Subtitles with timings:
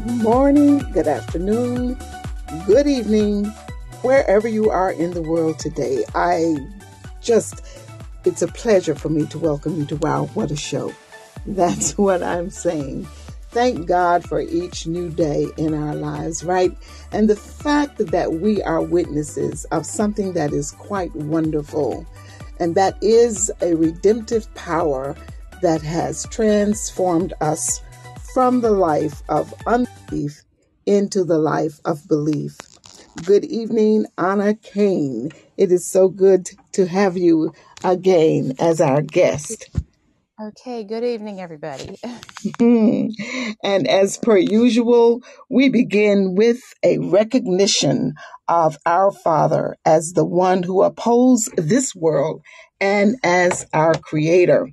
[0.00, 1.98] Good morning, good afternoon,
[2.66, 3.44] good evening,
[4.00, 6.06] wherever you are in the world today.
[6.14, 6.56] I
[7.20, 7.62] just,
[8.24, 10.94] it's a pleasure for me to welcome you to Wow, What a Show.
[11.46, 13.04] That's what I'm saying.
[13.50, 16.74] Thank God for each new day in our lives, right?
[17.12, 22.06] And the fact that we are witnesses of something that is quite wonderful,
[22.58, 25.14] and that is a redemptive power
[25.60, 27.82] that has transformed us
[28.32, 30.42] from the life of unbelief
[30.86, 32.56] into the life of belief.
[33.24, 35.30] Good evening, Ahnna Cain.
[35.56, 37.52] It is so good to have you
[37.82, 39.68] again as our guest.
[40.40, 41.98] Okay, good evening, everybody.
[42.60, 48.14] and as per usual, we begin with a recognition
[48.46, 52.42] of our Father as the one who upholds this world
[52.80, 54.70] and as our Creator.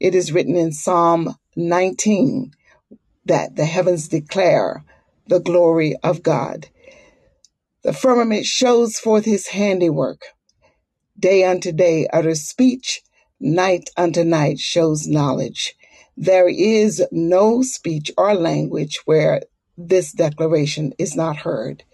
[0.00, 2.52] It is written in Psalm 19
[3.26, 4.84] that the heavens declare
[5.26, 6.68] the glory of God.
[7.82, 10.22] The firmament shows forth his handiwork.
[11.18, 13.02] Day unto day utters speech,
[13.40, 15.74] night unto night shows knowledge.
[16.16, 19.42] There is no speech or language where
[19.76, 21.84] this declaration is not heard,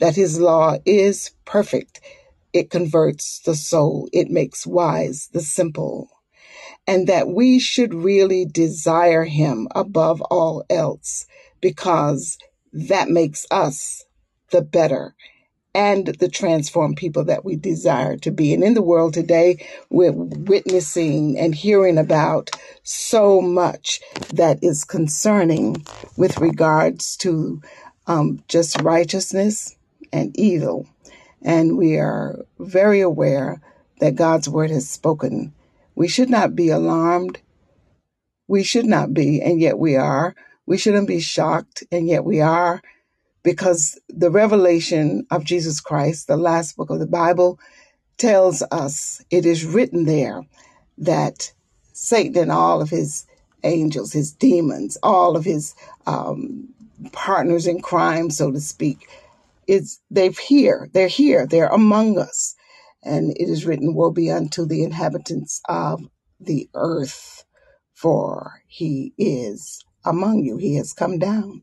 [0.00, 2.00] that his law is perfect.
[2.52, 4.08] It converts the soul.
[4.12, 6.08] It makes wise the simple.
[6.88, 11.26] And that we should really desire him above all else
[11.60, 12.38] because
[12.72, 14.04] that makes us
[14.50, 15.14] the better
[15.74, 18.52] and the transformed people that we desire to be.
[18.52, 22.50] And in the world today, we're witnessing and hearing about
[22.82, 24.00] so much
[24.32, 25.84] that is concerning
[26.16, 27.62] with regards to
[28.08, 29.76] um, just righteousness
[30.12, 30.86] and evil.
[31.42, 33.60] And we are very aware
[34.00, 35.52] that God's word has spoken.
[35.98, 37.40] We should not be alarmed.
[38.46, 40.36] We should not be, and yet we are.
[40.64, 42.80] We shouldn't be shocked, and yet we are
[43.42, 47.58] because the revelation of Jesus Christ, the last book of the Bible,
[48.16, 50.46] tells us it is written there
[50.98, 51.52] that
[51.94, 53.26] Satan and all of his
[53.64, 55.74] angels, his demons, all of his
[56.06, 56.68] um,
[57.10, 59.08] partners in crime, so to speak,
[59.66, 62.54] is they've here, they're here, they're among us.
[63.04, 66.02] And it is written, Woe be unto the inhabitants of
[66.40, 67.44] the earth,
[67.94, 70.58] for he is among you.
[70.58, 71.62] He has come down.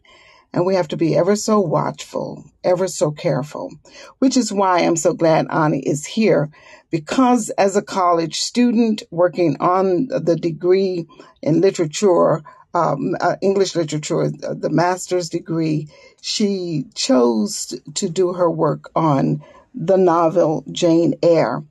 [0.53, 3.71] And we have to be ever so watchful, ever so careful,
[4.19, 6.49] which is why I'm so glad Ani is here
[6.91, 11.07] because as a college student working on the degree
[11.41, 12.43] in literature,
[12.73, 15.89] um, uh, English literature, uh, the master's degree,
[16.21, 19.43] she chose to do her work on
[19.75, 21.63] the novel Jane Eyre.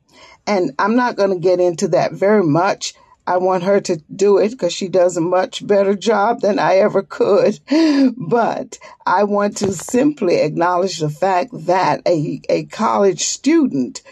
[0.47, 2.95] And I'm not going to get into that very much
[3.27, 6.77] I want her to do it because she does a much better job than I
[6.77, 7.59] ever could.
[8.17, 14.03] But I want to simply acknowledge the fact that a, a college student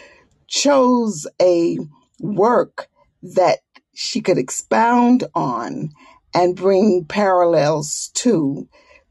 [0.47, 1.77] chose a
[2.19, 2.87] work
[3.21, 3.59] that
[3.93, 5.91] she could expound on
[6.33, 8.67] and bring parallels to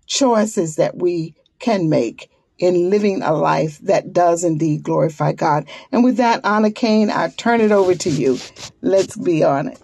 [0.06, 2.28] choices that we can make
[2.62, 5.68] in living a life that does indeed glorify God.
[5.92, 8.38] And with that, Ahnna Cain, I turn it over to you.
[8.82, 9.80] Let's be on it.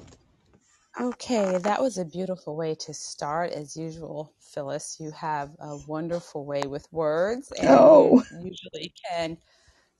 [1.00, 3.52] Okay, that was a beautiful way to start.
[3.52, 9.38] As usual, Phyllis, you have a wonderful way with words, and Oh, you usually can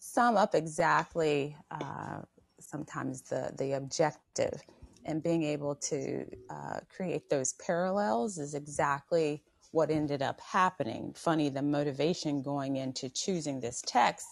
[0.01, 2.21] sum up exactly uh,
[2.61, 4.63] sometimes the, the objective.
[5.07, 11.15] And being able to uh, create those parallels is exactly what ended up happening.
[11.17, 14.27] Funny, the motivation going into choosing this text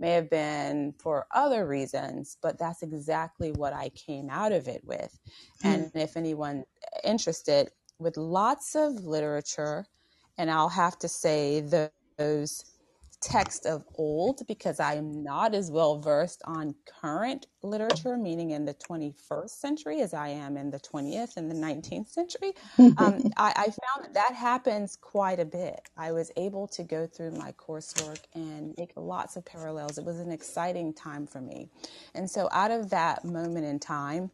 [0.00, 4.82] may have been for other reasons, but that's exactly what I came out of it
[4.84, 5.18] with.
[5.64, 6.64] mm, And if anyone
[7.04, 7.70] interested,
[8.00, 9.86] with lots of literature,
[10.38, 11.60] and I'll have to say
[12.18, 12.64] those
[13.20, 18.64] text of old because I am not as well versed on current literature, meaning in
[18.64, 22.52] the 21st century, as I am in the 20th and the 19th century.
[22.78, 25.80] Um, I, I, found that that happens quite a bit.
[25.96, 29.98] I was able to go through my coursework and make lots of parallels.
[29.98, 31.68] It was an exciting time for me.
[32.14, 34.30] And so, out of that moment in time,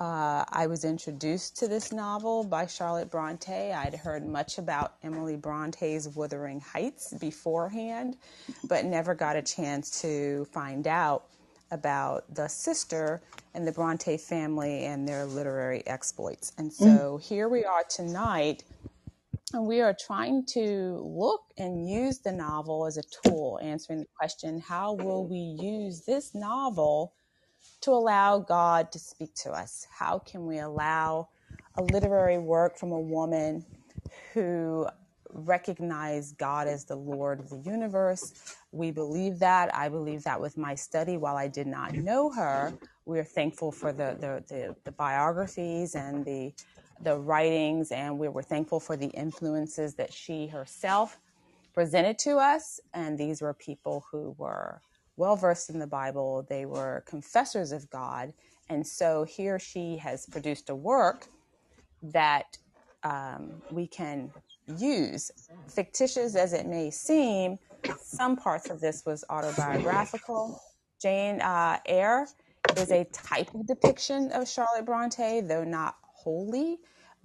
[0.00, 3.72] uh, I was introduced to this novel by Charlotte Bronte.
[3.72, 8.16] I'd heard much about Emily Bronte's Wuthering Heights beforehand,
[8.64, 11.26] but never got a chance to find out
[11.70, 13.22] about the sister
[13.54, 16.52] and the Bronte family and their literary exploits.
[16.58, 17.22] And so mm.
[17.22, 18.64] here we are tonight,
[19.52, 24.06] and we are trying to look and use the novel as a tool, answering the
[24.18, 27.14] question how will we use this novel?
[27.84, 29.86] To allow God to speak to us?
[29.90, 31.28] How can we allow
[31.76, 33.66] a literary work from a woman
[34.32, 34.86] who
[35.30, 38.56] recognized God as the Lord of the universe?
[38.72, 39.74] We believe that.
[39.74, 41.18] I believe that with my study.
[41.18, 42.74] While I did not know her,
[43.04, 46.54] we're thankful for the, the, the, the biographies and the,
[47.02, 51.18] the writings, and we were thankful for the influences that she herself
[51.74, 52.80] presented to us.
[52.94, 54.80] And these were people who were
[55.16, 56.46] well versed in the Bible.
[56.48, 58.32] They were confessors of God.
[58.68, 61.26] And so he or she has produced a work
[62.02, 62.58] that
[63.02, 64.32] um, we can
[64.78, 65.30] use.
[65.68, 67.58] Fictitious as it may seem,
[68.00, 70.60] some parts of this was autobiographical.
[71.00, 72.26] Jane uh, Eyre
[72.76, 76.78] is a type of depiction of Charlotte Bronte, though not wholly.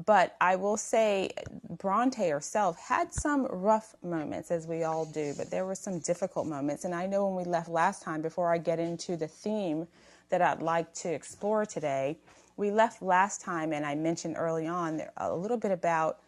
[0.06, 1.32] But I will say,
[1.70, 6.48] Bronte herself had some rough moments, as we all do, but there were some difficult
[6.48, 6.86] moments.
[6.86, 9.88] And I know when we left last time, before I get into the theme
[10.30, 12.18] that I'd like to explore today,
[12.56, 16.20] we left last time, and I mentioned early on a little bit about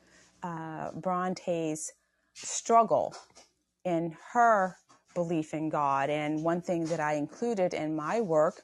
[0.44, 1.94] uh, Bronte's
[2.34, 3.16] struggle
[3.86, 4.78] in her
[5.14, 6.10] belief in God.
[6.10, 8.64] And one thing that I included in my work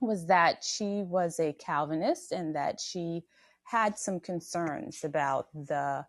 [0.00, 3.22] was that she was a Calvinist and that she
[3.66, 6.06] had some concerns about the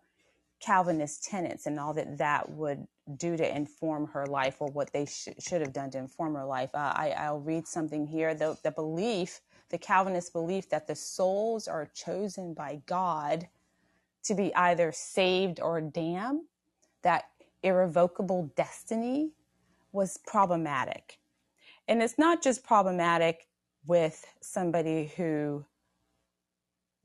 [0.60, 2.86] Calvinist tenets and all that that would
[3.16, 6.44] do to inform her life or what they sh- should have done to inform her
[6.44, 6.70] life.
[6.74, 8.34] Uh, I, will read something here.
[8.34, 13.48] The, the belief, the Calvinist belief that the souls are chosen by God
[14.24, 16.42] to be either saved or damned,
[17.02, 17.24] that
[17.62, 19.32] irrevocable destiny
[19.92, 21.18] was problematic.
[21.88, 23.46] And it's not just problematic
[23.86, 25.64] with somebody who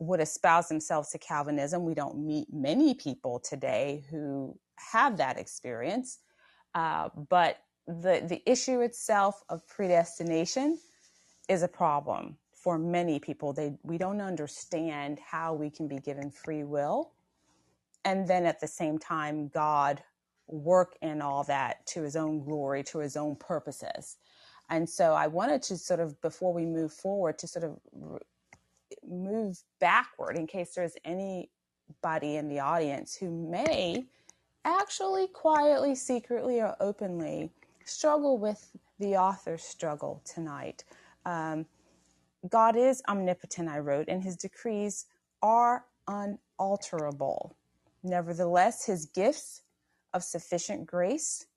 [0.03, 1.83] would espouse themselves to Calvinism.
[1.85, 4.57] We don't meet many people today who
[4.91, 6.19] have that experience.
[6.75, 10.79] Uh, but the, the issue itself of predestination
[11.49, 13.53] is a problem for many people.
[13.53, 17.11] They, we don't understand how we can be given free will.
[18.05, 20.01] And then at the same time, God
[20.47, 24.17] work in all that to his own glory, to his own purposes.
[24.69, 27.77] And so I wanted to sort of, before we move forward, to sort of
[29.09, 34.05] move backward in case there's anybody in the audience who may
[34.65, 37.51] actually quietly, secretly, or openly
[37.85, 40.83] struggle with the author's struggle tonight.
[41.25, 41.65] Um,
[42.49, 45.05] God is omnipotent, I wrote, and his decrees
[45.41, 47.55] are unalterable.
[48.03, 49.61] Nevertheless, his gifts
[50.13, 51.47] of sufficient grace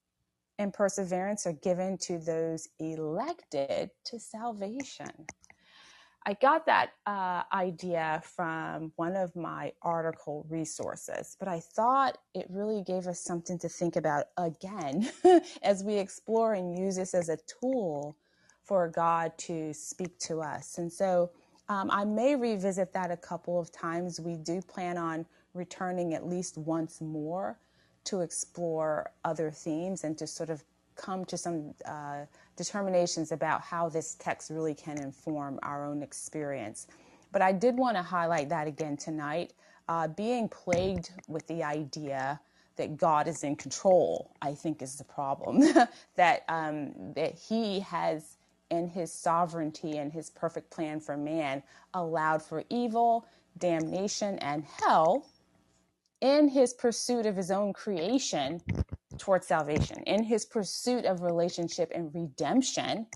[0.59, 5.26] and perseverance are given to those elected to salvation.
[6.28, 12.47] I got that uh, idea from one of my article resources, but I thought it
[12.50, 15.09] really gave us something to think about again
[15.62, 18.16] as we explore and use this as a tool
[18.64, 20.78] for God to speak to us.
[20.78, 21.30] And so
[21.68, 24.21] um, I may revisit that a couple of times.
[24.21, 27.56] We do plan on returning at least once more
[28.06, 30.64] to explore other themes and to sort of
[30.97, 32.25] come to some uh,
[32.57, 36.87] determinations about how this text really can inform our own experience.
[37.33, 39.53] But I did want to highlight that again tonight.
[39.88, 42.41] Uh, being plagued with the idea
[42.76, 45.61] that God is in control, I think, is the problem.
[46.17, 48.37] that um, that He has,
[48.71, 51.62] in His sovereignty and His perfect plan for man,
[51.95, 53.26] allowed for evil,
[53.59, 55.26] damnation, and hell
[56.21, 58.61] in His pursuit of His own creation
[59.18, 60.02] towards salvation.
[60.04, 63.06] In his pursuit of relationship and redemption,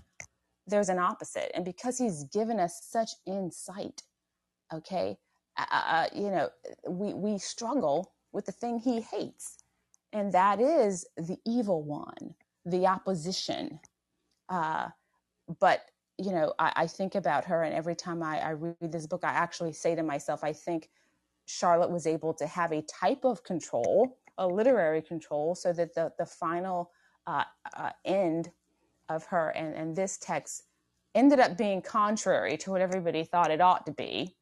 [0.67, 1.51] there's an opposite.
[1.55, 4.03] And because he's given us such insight,
[4.73, 5.17] okay,
[5.57, 6.49] uh, uh, uh, you know,
[6.87, 9.57] we, we struggle with the thing he hates,
[10.13, 13.79] and that is the evil one, the opposition.
[14.49, 14.89] Uh,
[15.59, 15.85] but,
[16.17, 19.23] you know, I, I think about her, and every time I, I read this book,
[19.23, 20.89] I actually say to myself, I think
[21.45, 26.11] Charlotte was able to have a type of control a literary control so that the,
[26.17, 26.91] the final
[27.27, 27.43] uh,
[27.75, 28.51] uh, end
[29.09, 29.49] of her.
[29.49, 30.63] And, and this text
[31.13, 34.35] ended up being contrary to what everybody thought it ought to be,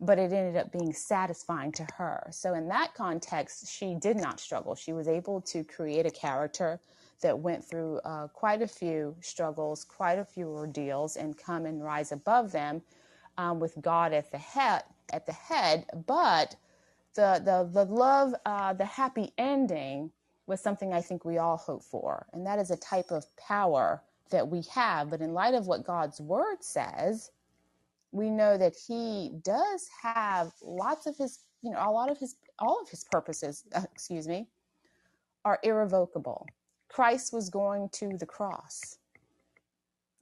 [0.00, 2.26] but it ended up being satisfying to her.
[2.30, 4.74] So, in that context, she did not struggle.
[4.74, 6.80] She was able to create a character
[7.20, 11.84] that went through uh, quite a few struggles, quite a few ordeals, and come and
[11.84, 12.82] rise above them
[13.38, 14.82] um, with God at the head.
[15.12, 16.56] At the head, but
[17.14, 20.10] the the the love, uh, the happy ending
[20.46, 24.02] was something I think we all hope for, and that is a type of power
[24.30, 25.10] that we have.
[25.10, 27.30] But in light of what God's word says,
[28.12, 32.36] we know that He does have lots of His, you know, a lot of His,
[32.58, 34.48] all of His purposes, uh, excuse me,
[35.44, 36.46] are irrevocable.
[36.88, 38.98] Christ was going to the cross,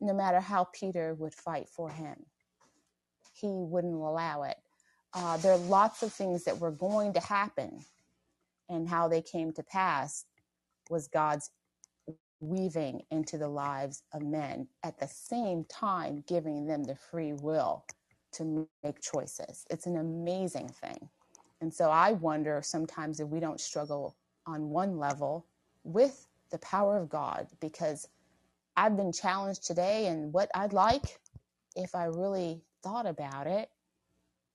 [0.01, 2.17] no matter how Peter would fight for him.
[3.35, 4.59] He wouldn't allow it.
[5.15, 7.85] Uh, there are lots of things that were going to happen,
[8.69, 10.25] and how they came to pass
[10.91, 11.51] was God's
[12.41, 17.85] weaving into the lives of men at the same time giving them the free will
[18.33, 19.65] to make choices.
[19.71, 21.09] It's an amazing thing.
[21.61, 24.17] And so I wonder sometimes if we don't struggle
[24.47, 25.47] on one level
[25.85, 28.09] with the power of God because
[28.77, 31.21] I've been challenged today, and what I'd like,
[31.77, 33.71] if I really thought about it,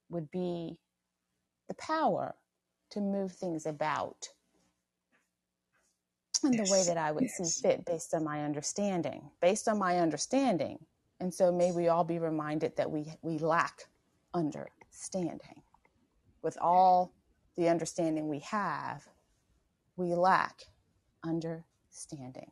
[0.10, 0.80] would be
[1.68, 2.36] the power
[2.92, 4.30] to move things about
[6.44, 9.98] in the way that I would see fit based on my understanding, based on my
[9.98, 10.80] understanding.
[11.20, 13.86] And so may we all be reminded that we, we lack
[14.34, 15.62] understanding.
[16.44, 17.12] With all
[17.58, 19.08] the understanding we have,
[19.96, 20.66] we lack
[21.24, 22.52] understanding.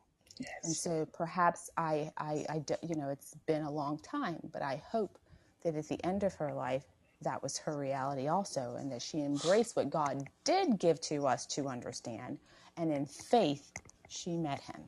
[0.63, 4.81] And so perhaps I, I, I you know, it's been a long time, but I
[4.89, 5.17] hope
[5.63, 6.83] that at the end of her life,
[7.21, 11.45] that was her reality also, and that she embraced what God did give to us
[11.47, 12.37] to understand,
[12.77, 13.71] and in faith,
[14.09, 14.81] she met him.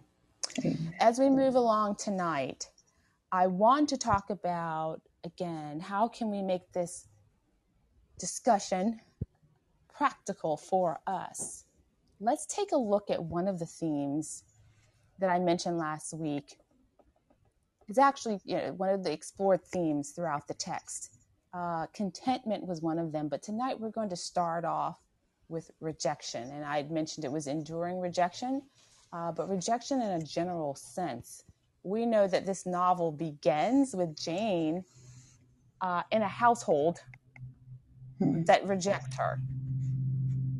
[0.99, 2.69] As we move along tonight,
[3.31, 7.07] I want to talk about again how can we make this
[8.19, 8.99] discussion
[9.95, 11.65] practical for us.
[12.19, 14.43] Let's take a look at one of the themes
[15.19, 16.57] that I mentioned last week.
[17.87, 21.16] It's actually you know, one of the explored themes throughout the text.
[21.53, 24.99] Uh, contentment was one of them, but tonight we're going to start off
[25.49, 26.51] with rejection.
[26.51, 28.61] And I had mentioned it was enduring rejection,
[29.13, 31.43] uh, but rejection in a general sense.
[31.83, 34.83] We know that this novel begins with Jane
[35.81, 36.99] uh, in a household
[38.19, 38.43] Hmm.
[38.45, 39.39] that reject her.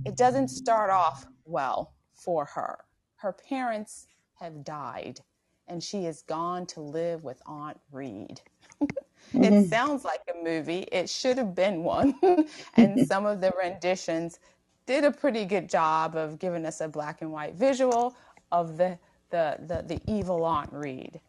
[0.06, 2.86] It doesn't start off well for her.
[3.18, 5.22] Her parents have died,
[5.68, 8.42] and she has gone to live with Aunt Reed.
[9.42, 9.70] It Mhm.
[9.70, 10.88] sounds like a movie.
[10.92, 12.16] It should have been one.
[12.76, 14.40] and some of the renditions
[14.88, 18.16] did a pretty good job of giving us a black and white visual
[18.52, 19.00] of the
[19.32, 21.22] the the, the evil Aunt Reed.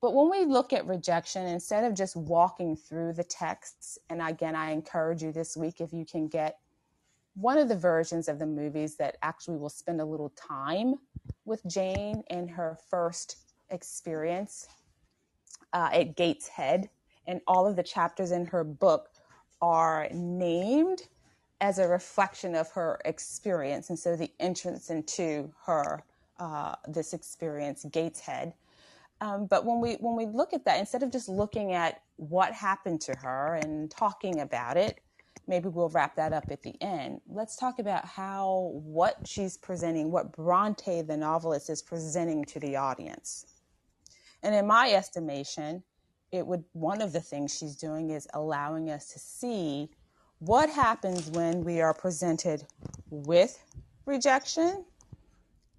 [0.00, 4.56] But when we look at rejection, instead of just walking through the texts, and again,
[4.56, 6.58] I encourage you this week if you can get
[7.34, 10.96] one of the versions of the movies that actually will spend a little time
[11.44, 13.38] with Jane and her first
[13.70, 14.68] experience
[15.72, 16.88] uh, at Gateshead,
[17.26, 19.10] and all of the chapters in her book
[19.60, 21.02] are named
[21.60, 26.04] as a reflection of her experience, and so the entrance into her
[26.38, 28.54] uh, this experience, Gateshead.
[29.20, 32.52] Um, but when we when we look at that, instead of just looking at what
[32.52, 35.00] happened to her and talking about it,
[35.48, 37.20] maybe we'll wrap that up at the end.
[37.28, 42.76] Let's talk about how what she's presenting, what Bronte the novelist is presenting to the
[42.76, 43.57] audience.
[44.42, 45.82] And in my estimation,
[46.30, 49.90] it would one of the things she's doing is allowing us to see
[50.38, 52.64] what happens when we are presented
[53.10, 53.58] with
[54.06, 54.84] rejection,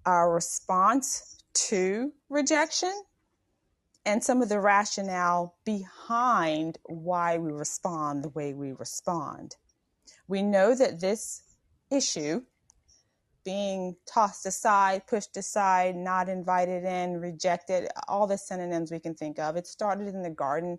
[0.04, 2.92] our response to rejection,
[4.04, 9.56] and some of the rationale behind why we respond the way we respond.
[10.28, 11.42] We know that this
[11.90, 12.42] issue,
[13.44, 19.38] being tossed aside, pushed aside, not invited in, rejected, all the synonyms we can think
[19.38, 20.78] of, it started in the garden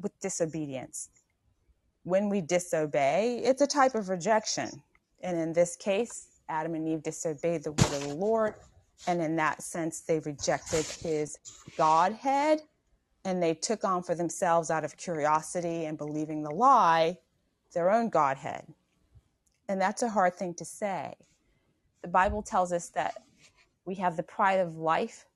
[0.00, 1.08] with disobedience.
[2.04, 4.70] When we disobey, it's a type of rejection.
[5.22, 8.54] And in this case, Adam and Eve disobeyed the word of the Lord.
[9.06, 11.38] And in that sense, they rejected his
[11.76, 12.60] Godhead
[13.24, 17.18] and they took on for themselves, out of curiosity and believing the lie,
[17.74, 18.64] their own Godhead.
[19.68, 21.14] And that's a hard thing to say.
[22.02, 23.14] The Bible tells us that
[23.86, 25.26] we have the pride of life.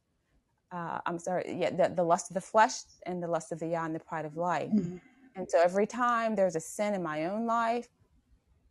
[0.72, 2.74] Uh, I'm sorry, yeah, the, the lust of the flesh
[3.06, 4.70] and the lust of the eye and the pride of life.
[4.72, 5.00] Mhm.
[5.36, 7.88] And so every time there's a sin in my own life,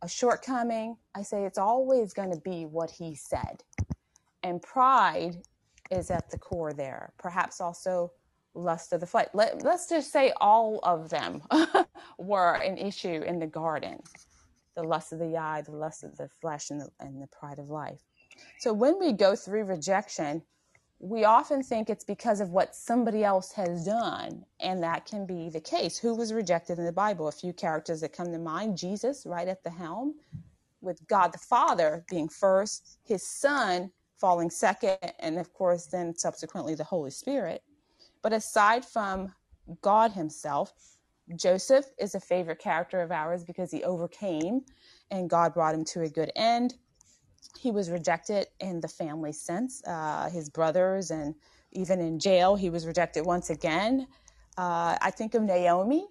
[0.02, 3.64] a shortcoming, I say it's always going to be what he said.
[4.42, 5.36] and pride
[5.90, 7.12] is at the core there.
[7.18, 8.12] Perhaps also
[8.54, 9.28] lust of the flesh.
[9.34, 11.42] Let, let's just say all of them
[12.18, 14.00] were an issue in the garden
[14.80, 17.58] the lust of the eye, the lust of the flesh, and the, and the pride
[17.58, 18.00] of life.
[18.58, 20.42] So when we go through rejection,
[20.98, 25.48] we often think it's because of what somebody else has done, and that can be
[25.48, 25.98] the case.
[25.98, 27.28] Who was rejected in the Bible?
[27.28, 30.14] A few characters that come to mind Jesus, right at the helm,
[30.80, 36.74] with God the Father being first, his Son falling second, and of course, then subsequently
[36.74, 37.62] the Holy Spirit.
[38.22, 39.32] But aside from
[39.80, 40.72] God Himself,
[41.36, 44.62] Joseph is a favorite character of ours because he overcame
[45.10, 46.74] and God brought him to a good end.
[47.58, 51.34] He was rejected in the family sense, uh, his brothers, and
[51.72, 54.06] even in jail, he was rejected once again.
[54.56, 56.06] Uh, I think of Naomi,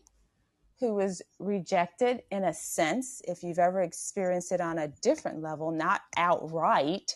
[0.80, 5.72] who was rejected in a sense, if you've ever experienced it on a different level,
[5.72, 7.16] not outright,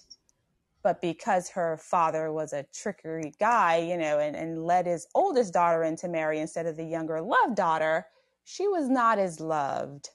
[0.83, 5.53] but because her father was a trickery guy, you know, and, and led his oldest
[5.53, 8.05] daughter into marry instead of the younger loved daughter,
[8.43, 10.09] she was not as loved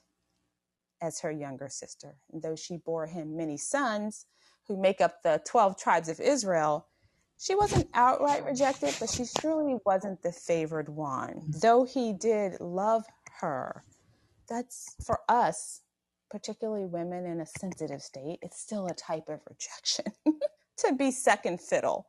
[1.01, 2.15] as her younger sister.
[2.31, 4.27] And though she bore him many sons
[4.67, 6.85] who make up the 12 tribes of Israel,
[7.39, 11.35] she wasn't outright rejected, but she surely wasn't the favored one.
[11.35, 11.59] Mm-hmm.
[11.61, 13.05] Though he did love
[13.39, 13.83] her,
[14.47, 15.81] that's for us,
[16.29, 20.13] particularly women in a sensitive state, it's still a type of rejection.
[20.85, 22.07] to be second fiddle.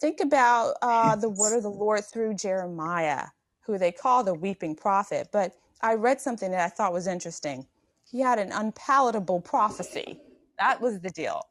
[0.00, 3.26] Think about uh, the word of the Lord through Jeremiah,
[3.60, 5.28] who they call the weeping prophet.
[5.32, 7.66] But I read something that I thought was interesting.
[8.10, 10.18] He had an unpalatable prophecy.
[10.58, 11.42] That was the deal.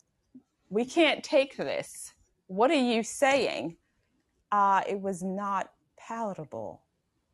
[0.69, 2.13] We can't take this.
[2.47, 3.77] What are you saying?
[4.51, 6.81] Uh, it was not palatable,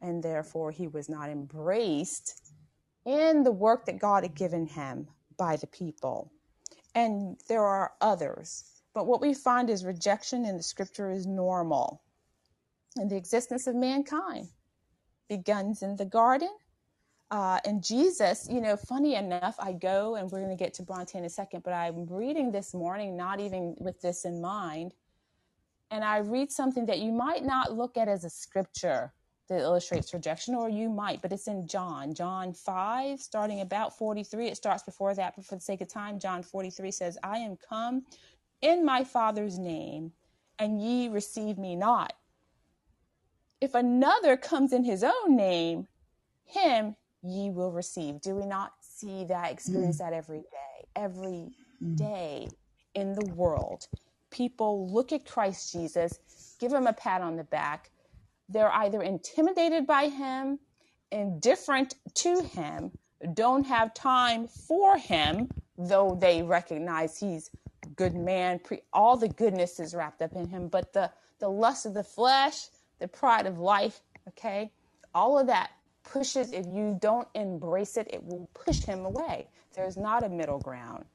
[0.02, 2.54] and therefore he was not embraced
[3.06, 6.32] in the work that God had given him by the people.
[6.94, 12.02] And there are others but what we find is rejection in the scripture is normal.
[12.96, 14.48] And the existence of mankind
[15.30, 16.50] begins in the garden.
[17.30, 20.82] Uh, and Jesus, you know, funny enough, I go and we're going to get to
[20.82, 24.96] Bronte in a second, but I'm reading this morning, not even with this in mind.
[25.92, 29.14] And I read something that you might not look at as a scripture
[29.48, 34.48] that illustrates rejection, or you might, but it's in John, John 5, starting about 43.
[34.48, 37.58] It starts before that, but for the sake of time, John 43 says, I am
[37.70, 38.04] come
[38.62, 40.12] in my Father's name,
[40.60, 42.14] and ye receive me not.
[43.62, 45.88] If another comes in his own name,
[46.46, 48.22] him ye will receive.
[48.22, 50.00] Do we not see that, experience mm.
[50.00, 50.88] that every day?
[50.96, 51.52] Every
[51.84, 51.98] mm.
[51.98, 52.48] day
[52.94, 53.88] in the world,
[54.32, 56.20] people look at Christ Jesus,
[56.60, 57.92] give him a pat on the back.
[58.50, 60.60] They're either intimidated by him,
[61.12, 62.92] indifferent to him,
[63.34, 67.50] don't have time for him, though they recognize he's
[67.98, 68.60] good man.
[68.60, 72.04] Pre- all the goodness is wrapped up in him, but the the lust of the
[72.04, 74.72] flesh, the pride of life, okay,
[75.14, 75.72] all of that
[76.04, 76.54] pushes.
[76.54, 79.50] If you don't embrace it, it will push him away.
[79.76, 81.06] There's not a middle ground.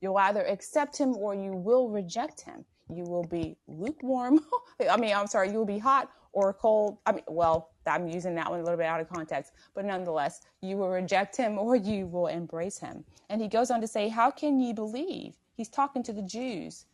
[0.00, 2.64] You'll either accept him or you will reject him.
[2.92, 4.40] You will be lukewarm.
[4.90, 6.98] I mean, I'm sorry, you will be hot or cold.
[7.06, 10.42] I mean, well, I'm using that one a little bit out of context, but nonetheless,
[10.62, 13.04] you will reject him or you will embrace him.
[13.30, 15.36] And he goes on to say, How can ye believe?
[15.60, 16.86] He's talking to the Jews.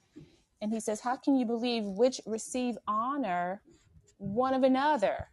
[0.60, 3.62] And he says, How can you believe which receive honor
[4.18, 5.28] one of another?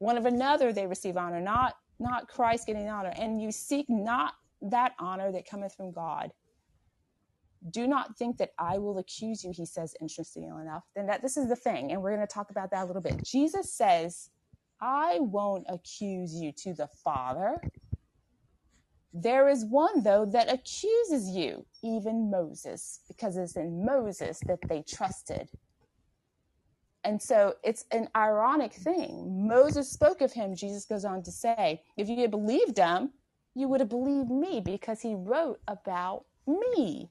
[0.00, 3.14] One of another they receive honor, not not Christ getting honor.
[3.16, 6.30] And you seek not that honor that cometh from God.
[7.70, 10.84] Do not think that I will accuse you, he says, interestingly enough.
[10.94, 13.00] Then that this is the thing, and we're going to talk about that a little
[13.00, 13.24] bit.
[13.24, 14.28] Jesus says,
[14.82, 17.62] I won't accuse you to the Father.
[19.18, 24.82] There is one, though, that accuses you, even Moses, because it's in Moses that they
[24.82, 25.48] trusted.
[27.02, 29.48] And so it's an ironic thing.
[29.48, 33.10] Moses spoke of him, Jesus goes on to say, if you had believed him,
[33.54, 37.08] you would have believed me because he wrote about me.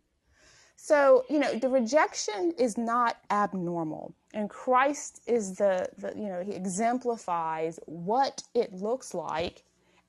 [0.75, 4.13] So, you know, the rejection is not abnormal.
[4.35, 9.63] And Christ is the, the you know, he exemplifies what it looks like.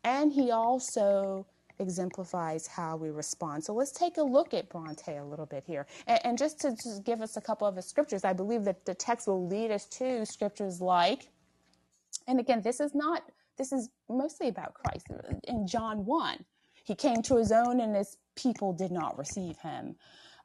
[0.05, 1.47] And he also
[1.79, 3.65] exemplifies how we respond.
[3.65, 5.87] So let's take a look at Bronte a little bit here.
[6.07, 8.95] And, and just to just give us a couple of scriptures, I believe that the
[8.95, 11.29] text will lead us to scriptures like,
[12.27, 13.23] and again, this is not,
[13.59, 15.09] this is mostly about Christ.
[15.45, 16.45] In John 1,
[16.85, 19.97] he came to his own and his people did not receive him.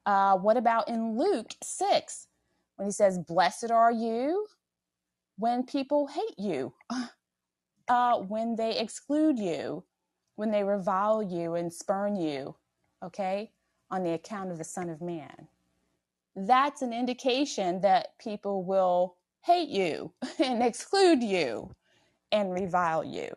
[0.06, 2.28] Uh, what about in Luke 6,
[2.76, 4.48] when he says, Blessed are you
[5.42, 6.74] when people hate you,
[7.88, 9.84] uh, when they exclude you,
[10.42, 12.58] when they revile you and spurn you,
[13.06, 13.54] okay,
[13.92, 15.48] on the account of the Son of Man.
[16.36, 21.72] that's an indication that people will hate you and exclude you
[22.32, 23.30] and revile you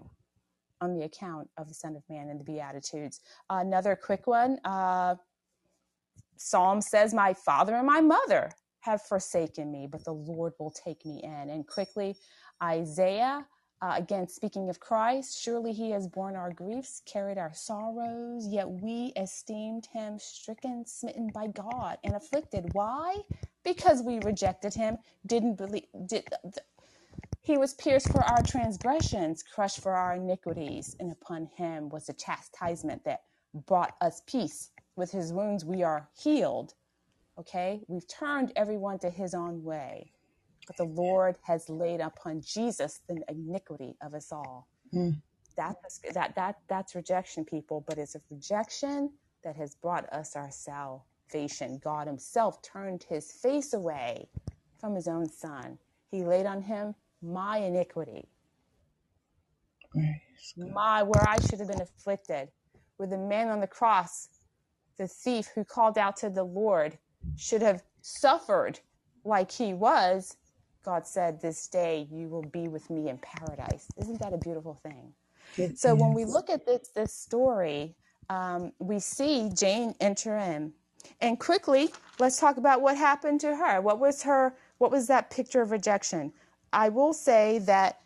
[0.81, 3.21] on the account of the Son of Man and the Beatitudes.
[3.51, 5.17] Uh, another quick one uh,
[6.37, 11.07] Psalm says, My father and my mother have forsaken me, but the Lord will take
[11.07, 11.51] me in.
[11.51, 12.17] And quickly,
[12.63, 13.47] Isaiah,
[13.83, 18.71] uh, again, speaking of Christ, surely he has borne our griefs, carried our sorrows, yet
[18.71, 22.73] we esteemed him stricken, smitten by God, and afflicted.
[22.73, 23.19] Why?
[23.63, 26.27] Because we rejected him, didn't believe, did,
[27.45, 32.15] he was pierced for our transgressions, crushed for our iniquities, and upon him was the
[32.15, 33.25] chastisement that
[33.67, 34.71] brought us peace.
[34.97, 36.73] With his wounds we are healed.
[37.39, 37.83] Okay?
[37.87, 40.14] We've turned everyone to his own way.
[40.67, 44.67] But the Lord has laid upon Jesus the iniquity of us all.
[44.95, 45.21] Mm.
[45.57, 49.11] That's, that, that, that's rejection, people, but it's a rejection
[49.45, 51.81] that has brought us our salvation.
[51.85, 54.29] God himself turned his face away
[54.81, 55.79] from his own son.
[56.11, 58.27] He laid on him my iniquity,
[60.57, 62.49] my where I should have been afflicted,
[62.97, 64.29] where the man on the cross,
[64.99, 66.99] the thief who called out to the Lord,
[67.37, 68.81] should have suffered
[69.25, 70.37] like he was.
[70.85, 73.87] God said, This day you will be with me in paradise.
[73.99, 75.13] Isn't that a beautiful thing?
[75.57, 76.01] It so is.
[76.01, 77.95] when we look at this, this story,
[78.29, 80.73] um, we see Jane enter in.
[81.21, 83.81] And quickly, let's talk about what happened to her.
[83.81, 84.55] What was her?
[84.79, 86.33] What was that picture of rejection?
[86.73, 88.01] I will say that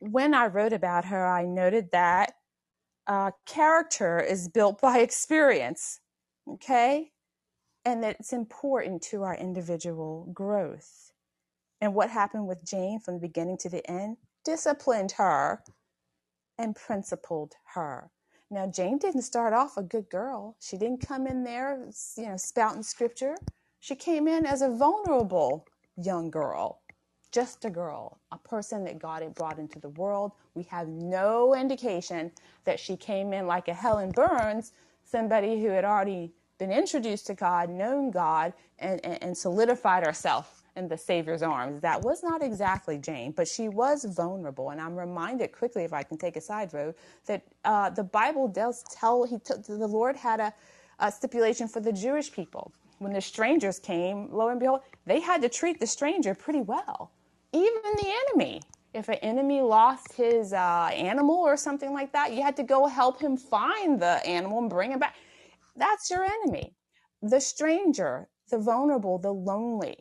[0.00, 2.34] when I wrote about her, I noted that
[3.06, 6.00] uh, character is built by experience,
[6.46, 7.10] okay?
[7.84, 11.07] And that it's important to our individual growth.
[11.80, 15.62] And what happened with Jane from the beginning to the end disciplined her
[16.58, 18.10] and principled her.
[18.50, 20.56] Now, Jane didn't start off a good girl.
[20.60, 23.36] She didn't come in there, you know, spouting scripture.
[23.78, 26.80] She came in as a vulnerable young girl
[27.30, 30.32] just a girl, a person that God had brought into the world.
[30.54, 32.32] We have no indication
[32.64, 34.72] that she came in like a Helen Burns,
[35.04, 40.57] somebody who had already been introduced to God, known God, and, and, and solidified herself
[40.78, 41.82] in the Savior's arms.
[41.82, 44.70] That was not exactly Jane, but she was vulnerable.
[44.70, 46.94] And I'm reminded quickly, if I can take a side road,
[47.26, 50.54] that uh, the Bible does tell he t- the Lord had a,
[51.00, 52.72] a stipulation for the Jewish people.
[52.98, 57.12] When the strangers came, lo and behold, they had to treat the stranger pretty well
[57.52, 58.60] even the enemy.
[58.94, 62.86] If an enemy lost his uh, animal or something like that, you had to go
[62.86, 65.16] help him find the animal and bring it back.
[65.76, 66.74] That's your enemy.
[67.22, 69.96] The stranger, the vulnerable, the lonely,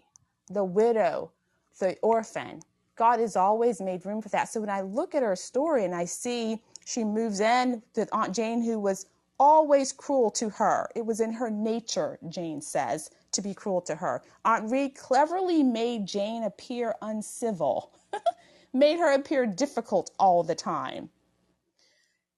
[0.50, 1.32] the widow,
[1.80, 2.62] the orphan.
[2.96, 4.50] God has always made room for that.
[4.50, 8.34] So when I look at her story and I see she moves in with Aunt
[8.36, 9.06] Jane, who was
[9.40, 13.96] always cruel to her, it was in her nature, Jane says, to be cruel to
[13.96, 14.24] her.
[14.46, 17.92] Aunt Reed cleverly made Jane appear uncivil,
[18.74, 21.10] made her appear difficult all the time.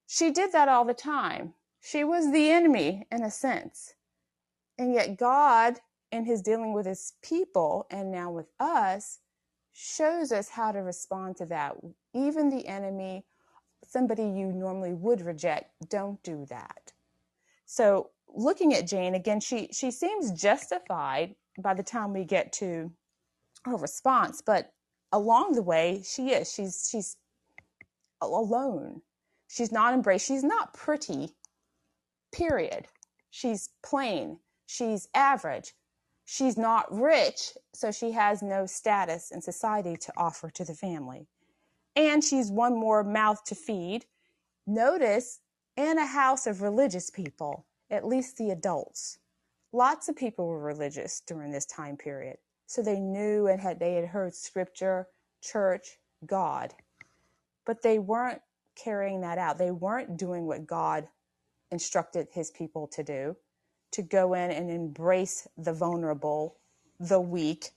[0.07, 1.53] She did that all the time.
[1.79, 3.93] She was the enemy in a sense.
[4.77, 5.79] And yet, God,
[6.11, 9.19] in his dealing with his people and now with us,
[9.73, 11.75] shows us how to respond to that.
[12.13, 13.25] Even the enemy,
[13.83, 16.91] somebody you normally would reject, don't do that.
[17.65, 22.91] So looking at Jane again, she she seems justified by the time we get to
[23.65, 24.73] her response, but
[25.11, 27.17] along the way, she is she's she's
[28.21, 29.01] alone.
[29.47, 30.27] She's not embraced.
[30.27, 31.35] She's not pretty.
[32.31, 32.87] Period.
[33.31, 34.39] She's plain.
[34.67, 35.73] She's average.
[36.31, 41.25] She's not rich, so she has no status in society to offer to the family.
[41.95, 44.05] And she's one more mouth to feed.
[44.67, 45.39] Notice
[45.75, 49.17] in a house of religious people at least the adults.
[49.73, 52.37] Lots of people were religious during this time period.
[52.67, 55.07] So they knew and had they had heard scripture,
[55.41, 56.75] church, God.
[57.65, 58.41] But they weren't
[58.75, 59.57] carrying that out.
[59.57, 61.07] They weren't doing what God
[61.71, 63.35] instructed his people to do,
[63.91, 66.57] to go in and embrace the vulnerable,
[66.99, 67.71] the weak.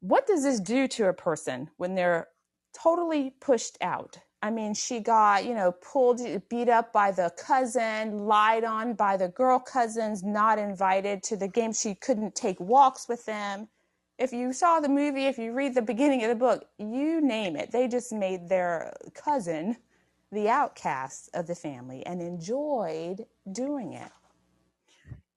[0.00, 2.28] What does this do to a person when they're
[2.72, 4.18] totally pushed out?
[4.42, 9.18] I mean, she got, you know, pulled, beat up by the cousin, lied on by
[9.18, 11.74] the girl cousins, not invited to the game.
[11.74, 13.68] She couldn't take walks with them.
[14.18, 17.56] If you saw the movie, if you read the beginning of the book, you name
[17.56, 19.76] it, they just made their cousin
[20.32, 24.10] the outcast of the family and enjoyed doing it.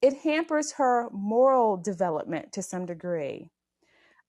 [0.04, 3.50] It hampers her moral development to some degree.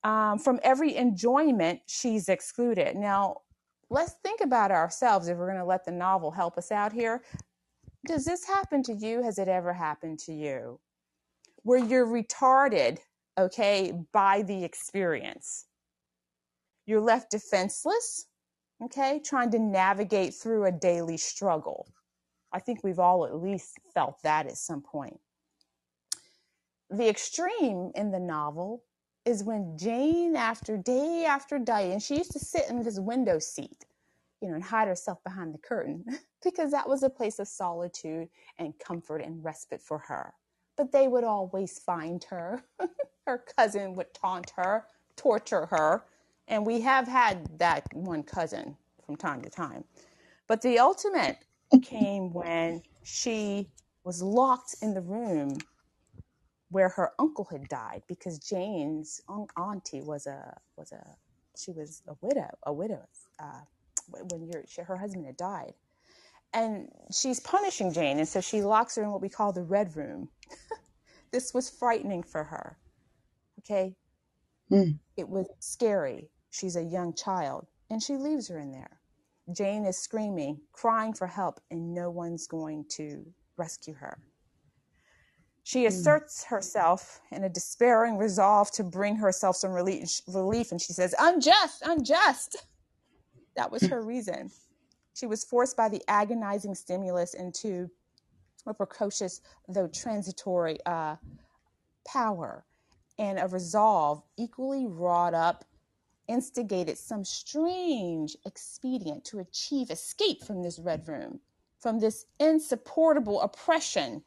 [0.03, 2.95] Um, from every enjoyment, she's excluded.
[2.97, 3.37] Now,
[3.89, 7.23] let's think about ourselves if we're going to let the novel help us out here.
[8.07, 9.23] Does this happen to you?
[9.23, 10.79] Has it ever happened to you?
[11.63, 12.99] where you're retarded,
[13.39, 15.65] okay, by the experience.
[16.85, 18.27] You're left defenseless,
[18.83, 21.87] okay, trying to navigate through a daily struggle.
[22.53, 25.19] I think we've all at least felt that at some point.
[26.89, 28.83] The extreme in the novel
[29.25, 33.39] is when Jane, after day after day, and she used to sit in this window
[33.39, 33.85] seat,
[34.39, 36.05] you know, and hide herself behind the curtain
[36.43, 40.33] because that was a place of solitude and comfort and respite for her.
[40.77, 42.63] But they would always find her.
[43.25, 46.05] her cousin would taunt her, torture her.
[46.47, 49.83] And we have had that one cousin from time to time.
[50.47, 51.39] But the ultimate
[51.81, 53.69] came when she
[54.03, 55.57] was locked in the room
[56.75, 59.21] where her uncle had died because Jane's
[59.57, 61.01] auntie was a was a
[61.57, 63.07] she was a widow a widow
[63.39, 63.61] uh,
[64.29, 65.71] when your she, her husband had died,
[66.53, 69.95] and she's punishing Jane, and so she locks her in what we call the red
[69.95, 70.27] room.
[71.31, 72.77] this was frightening for her.
[73.59, 73.95] Okay,
[74.69, 74.99] mm.
[75.15, 76.29] it was scary.
[76.49, 78.99] She's a young child, and she leaves her in there.
[79.55, 84.17] Jane is screaming, crying for help, and no one's going to rescue her.
[85.65, 85.87] She hmm.
[85.87, 91.81] asserts herself in a despairing resolve to bring herself some relief, and she says, Unjust,
[91.83, 92.67] unjust.
[93.55, 94.51] That was her reason.
[95.15, 97.89] She was forced by the agonizing stimulus into
[98.67, 101.15] a precocious, though transitory, uh,
[102.07, 102.63] power
[103.17, 105.65] and a resolve equally wrought up
[106.27, 111.39] instigated some strange expedient to achieve escape from this red room,
[111.79, 114.21] from this insupportable oppression,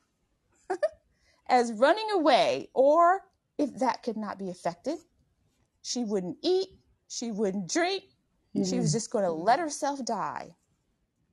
[1.49, 3.23] as running away, or
[3.59, 4.99] if that could not be effected,
[5.83, 6.69] she wouldn't eat,
[7.09, 8.05] she wouldn't drink,
[8.55, 8.69] mm-hmm.
[8.69, 10.55] she was just going to let herself die.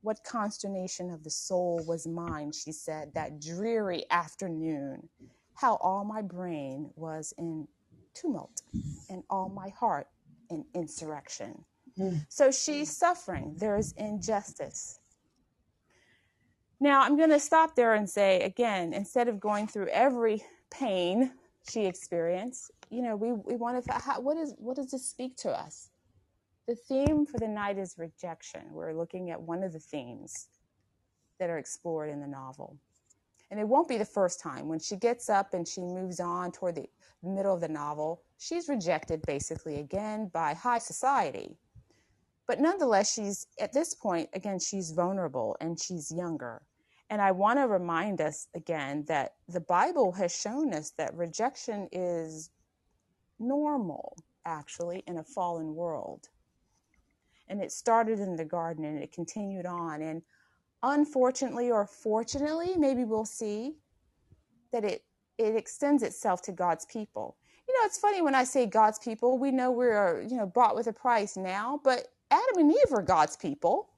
[0.02, 5.08] What consternation of the soul was mine, she said, that dreary afternoon.
[5.54, 7.66] How all my brain was in
[8.14, 8.62] tumult
[9.10, 10.06] and all my heart
[10.50, 11.64] in insurrection.
[11.98, 12.24] Mm.
[12.28, 13.54] So she's suffering.
[13.56, 15.00] There is injustice.
[16.78, 21.32] Now, I'm going to stop there and say again, instead of going through every pain
[21.70, 25.36] she experienced, you know, we, we want to, how, what, is, what does this speak
[25.38, 25.90] to us?
[26.68, 28.62] The theme for the night is rejection.
[28.72, 30.48] We're looking at one of the themes
[31.38, 32.76] that are explored in the novel.
[33.50, 34.68] And it won't be the first time.
[34.68, 36.88] When she gets up and she moves on toward the
[37.22, 41.56] middle of the novel, she's rejected basically again by high society.
[42.46, 46.62] But nonetheless, she's at this point, again, she's vulnerable and she's younger.
[47.10, 51.88] And I want to remind us again that the Bible has shown us that rejection
[51.92, 52.50] is
[53.38, 56.28] normal, actually, in a fallen world.
[57.48, 60.02] And it started in the garden and it continued on.
[60.02, 60.22] And
[60.82, 63.76] unfortunately or fortunately, maybe we'll see
[64.72, 65.04] that it,
[65.38, 67.36] it extends itself to God's people.
[67.68, 70.76] You know, it's funny when I say God's people, we know we're, you know, bought
[70.76, 73.88] with a price now, but Adam and Eve were God's people.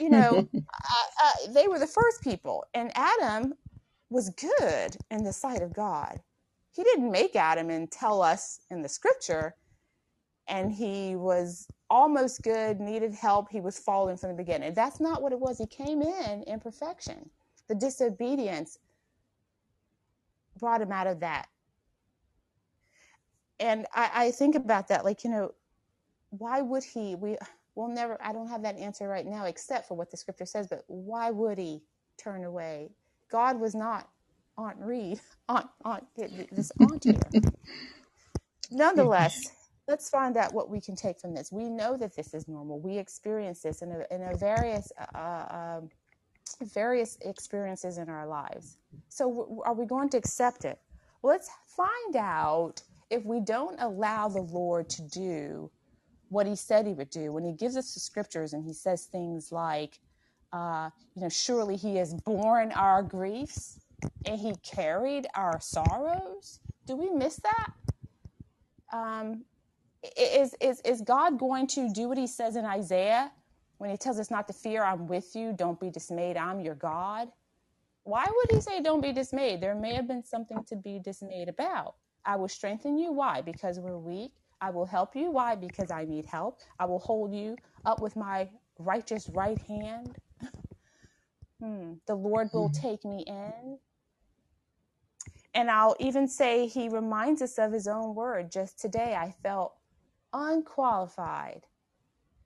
[0.00, 3.54] You know, uh, uh, they were the first people, and Adam
[4.10, 6.20] was good in the sight of God.
[6.74, 9.54] He didn't make Adam and tell us in the scripture,
[10.48, 13.48] and he was almost good, needed help.
[13.50, 14.74] He was fallen from the beginning.
[14.74, 15.58] That's not what it was.
[15.58, 17.30] He came in in perfection.
[17.68, 18.78] The disobedience
[20.58, 21.46] brought him out of that.
[23.60, 25.54] And I, I think about that, like, you know,
[26.38, 27.14] why would he?
[27.14, 27.36] We
[27.74, 30.68] will never, I don't have that answer right now, except for what the scripture says,
[30.68, 31.82] but why would he
[32.18, 32.90] turn away?
[33.30, 34.08] God was not
[34.58, 36.04] Aunt Reed, Aunt, Aunt,
[36.52, 37.32] this aunt here.
[38.70, 39.52] Nonetheless,
[39.88, 41.52] let's find out what we can take from this.
[41.52, 42.80] We know that this is normal.
[42.80, 45.90] We experience this in a, in a various, uh, um,
[46.62, 48.78] various experiences in our lives.
[49.08, 50.78] So, w- are we going to accept it?
[51.22, 55.70] Well, let's find out if we don't allow the Lord to do
[56.34, 57.32] what he said he would do.
[57.32, 60.00] When he gives us the scriptures and he says things like,
[60.52, 63.78] uh, you know, surely he has borne our griefs
[64.26, 66.58] and he carried our sorrows.
[66.86, 67.70] Do we miss that?
[68.92, 69.44] Um,
[70.18, 73.30] is, is, is God going to do what he says in Isaiah
[73.78, 74.84] when he tells us not to fear?
[74.84, 75.54] I'm with you.
[75.56, 76.36] Don't be dismayed.
[76.36, 77.28] I'm your God.
[78.02, 79.60] Why would he say, don't be dismayed?
[79.60, 81.94] There may have been something to be dismayed about.
[82.26, 83.12] I will strengthen you.
[83.12, 83.40] Why?
[83.40, 84.32] Because we're weak.
[84.60, 85.30] I will help you.
[85.30, 85.54] Why?
[85.54, 86.60] Because I need help.
[86.78, 90.16] I will hold you up with my righteous right hand.
[91.60, 91.94] hmm.
[92.06, 92.80] The Lord will hmm.
[92.80, 93.78] take me in.
[95.54, 98.50] And I'll even say he reminds us of his own word.
[98.50, 99.74] Just today, I felt
[100.32, 101.62] unqualified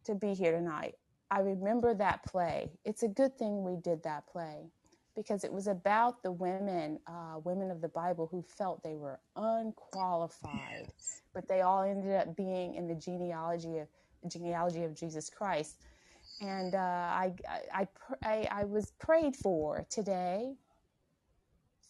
[0.04, 0.96] to be here tonight.
[1.30, 2.70] I remember that play.
[2.84, 4.70] It's a good thing we did that play
[5.18, 9.18] because it was about the women, uh, women of the Bible who felt they were
[9.36, 11.22] unqualified, Yes.
[11.34, 13.88] but they all ended up being in the genealogy of
[14.28, 15.82] genealogy of Jesus Christ.
[16.40, 17.32] And uh, I,
[17.74, 17.88] I,
[18.22, 20.54] I, I, was prayed for today.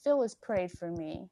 [0.03, 1.29] Phyllis prayed for me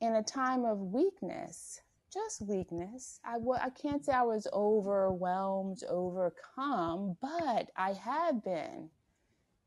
[0.00, 3.20] in a time of weakness, just weakness.
[3.26, 8.88] I w- I can't say I was overwhelmed, overcome, but I have been.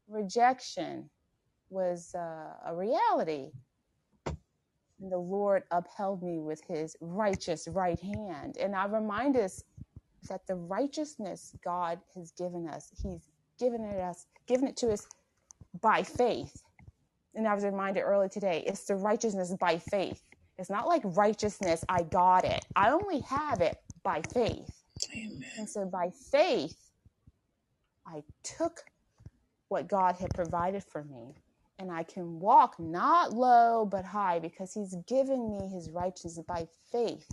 [0.07, 1.09] Rejection
[1.69, 3.51] was uh, a reality.
[5.01, 8.57] And the Lord upheld me with his righteous right hand.
[8.57, 9.63] And I remind us
[10.29, 15.07] that the righteousness God has given us, he's given it us, given it to us
[15.81, 16.61] by faith.
[17.33, 20.21] And I was reminded earlier today, it's the righteousness by faith.
[20.57, 22.65] It's not like righteousness, I got it.
[22.75, 24.83] I only have it by faith.
[25.15, 25.43] Amen.
[25.57, 26.77] And so by faith,
[28.05, 28.83] I took
[29.71, 31.35] what God had provided for me.
[31.79, 36.67] And I can walk not low but high because He's given me His righteousness by
[36.91, 37.27] faith.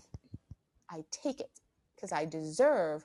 [0.90, 1.50] I take it
[1.96, 3.04] because I deserve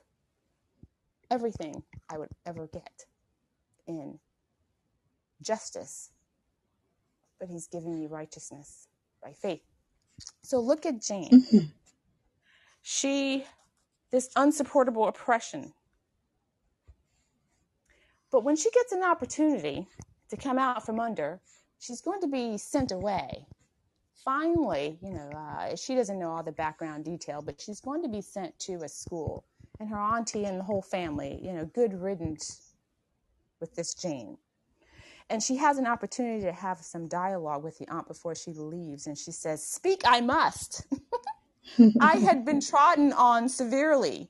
[1.30, 3.04] everything I would ever get
[3.86, 4.20] in
[5.42, 6.10] justice.
[7.40, 8.88] But He's given me righteousness
[9.22, 9.62] by faith.
[10.44, 11.32] So look at Jane.
[11.32, 11.72] Mhm.
[12.82, 13.46] She,
[14.12, 15.74] this unsupportable oppression.
[18.34, 19.86] But when she gets an opportunity
[20.28, 21.40] to come out from under,
[21.78, 23.46] she's going to be sent away.
[24.24, 28.08] Finally, you know, uh, she doesn't know all the background detail, but she's going to
[28.08, 29.44] be sent to a school.
[29.78, 32.74] And her auntie and the whole family, you know, good riddance
[33.60, 34.36] with this Jane.
[35.30, 39.06] And she has an opportunity to have some dialogue with the aunt before she leaves.
[39.06, 40.84] And she says, Speak, I must.
[42.00, 44.28] I had been trodden on severely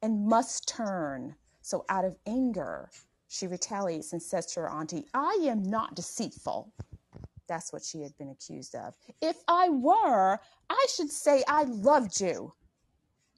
[0.00, 1.34] and must turn.
[1.62, 2.90] So out of anger,
[3.32, 6.72] she retaliates and says to her auntie, I am not deceitful.
[7.46, 8.96] That's what she had been accused of.
[9.20, 12.52] If I were, I should say I loved you.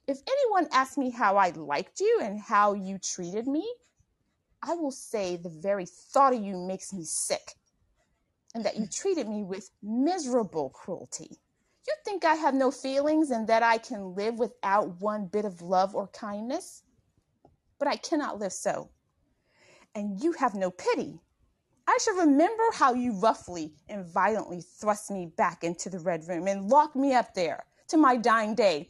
[0.07, 3.71] If anyone asks me how I liked you and how you treated me,
[4.63, 7.53] I will say the very thought of you makes me sick
[8.55, 11.37] and that you treated me with miserable cruelty.
[11.87, 15.61] You think I have no feelings and that I can live without one bit of
[15.61, 16.81] love or kindness?
[17.77, 18.89] But I cannot live so.
[19.95, 21.19] And you have no pity.
[21.87, 26.47] I shall remember how you roughly and violently thrust me back into the red room
[26.47, 28.89] and locked me up there to my dying day.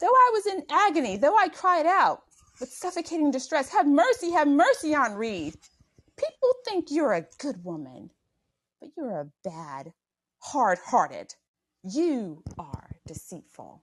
[0.00, 2.22] Though I was in agony, though I cried out
[2.58, 5.54] with suffocating distress, Have mercy, have mercy Aunt Reed.
[6.16, 8.10] People think you're a good woman,
[8.80, 9.92] but you're a bad,
[10.38, 11.34] hard hearted.
[11.84, 13.82] You are deceitful.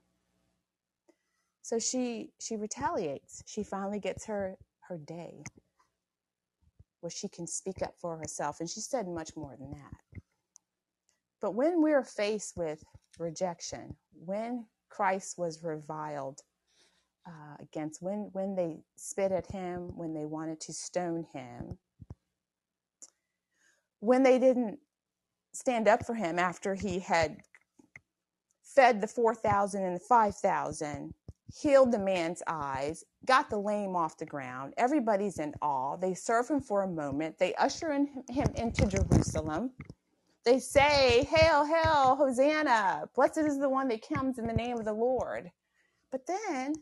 [1.61, 3.43] So she she retaliates.
[3.45, 4.57] She finally gets her
[4.87, 5.43] her day
[7.01, 8.59] where she can speak up for herself.
[8.59, 10.21] And she said much more than that.
[11.41, 12.83] But when we're faced with
[13.17, 16.41] rejection, when Christ was reviled
[17.25, 21.77] uh, against, when, when they spit at him, when they wanted to stone him,
[23.99, 24.79] when they didn't
[25.53, 27.37] stand up for him after he had
[28.63, 31.13] fed the 4,000 and the 5,000,
[31.53, 34.73] healed the man's eyes, got the lame off the ground.
[34.77, 35.97] Everybody's in awe.
[35.97, 37.37] They serve him for a moment.
[37.37, 39.71] They usher in, him into Jerusalem.
[40.45, 43.09] They say, Hail, hail, Hosanna.
[43.15, 45.51] Blessed is the one that comes in the name of the Lord.
[46.11, 46.73] But then,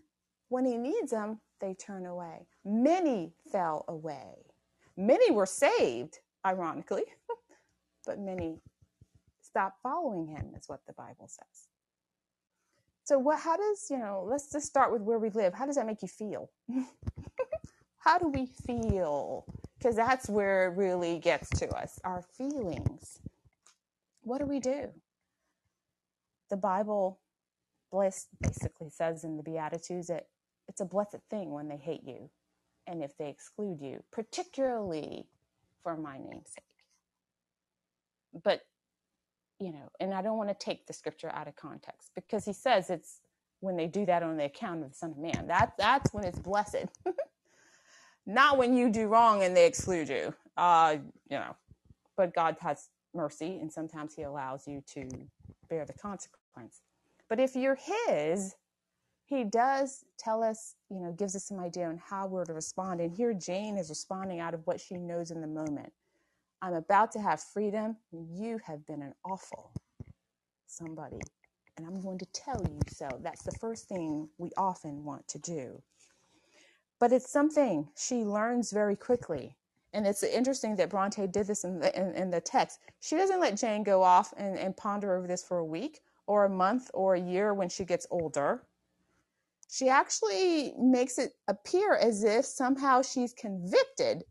[0.50, 2.48] when he needs them, they turn away.
[2.66, 4.46] Many fell away.
[4.96, 7.04] Many were saved, ironically,
[8.06, 8.60] but many
[9.42, 11.67] stopped following him, is what the Bible says.
[13.08, 15.54] So what how does, you know, let's just start with where we live.
[15.54, 16.50] How does that make you feel?
[18.00, 19.46] how do we feel?
[19.78, 23.20] Because that's where it really gets to us, our feelings.
[24.24, 24.90] What do we do?
[26.50, 27.22] The Bible
[27.94, 30.28] blessed basically says in the Beatitudes that
[30.68, 32.30] it's a blessed thing when they hate you
[32.88, 35.28] and if they exclude you, particularly
[35.82, 38.44] for my name's sake.
[38.44, 38.64] But
[39.60, 42.54] you know, and I don't want to take the scripture out of context because he
[42.54, 43.22] says it's
[43.60, 45.48] when they do that on the account of the Son of Man.
[45.48, 46.86] That that's when it's blessed.
[48.26, 50.34] Not when you do wrong and they exclude you.
[50.56, 50.98] Uh,
[51.30, 51.56] you know.
[52.16, 55.08] But God has mercy and sometimes he allows you to
[55.70, 56.82] bear the consequence.
[57.30, 57.78] But if you're
[58.08, 58.56] his,
[59.26, 63.02] he does tell us, you know, gives us some idea on how we're to respond.
[63.02, 65.92] And here Jane is responding out of what she knows in the moment.
[66.62, 67.98] I'm about to have freedom.
[68.12, 69.72] You have been an awful
[70.66, 71.20] somebody,
[71.78, 73.08] and I'm going to tell you so.
[73.22, 75.82] That's the first thing we often want to do.
[77.00, 79.56] But it's something she learns very quickly.
[79.94, 82.80] And it's interesting that Bronte did this in the, in, in the text.
[83.00, 86.46] She doesn't let Jane go off and, and ponder over this for a week or
[86.46, 88.64] a month or a year when she gets older.
[89.70, 94.24] She actually makes it appear as if somehow she's convicted,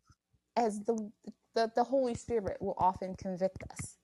[0.56, 1.10] as the,
[1.56, 3.96] the, the Holy Spirit will often convict us.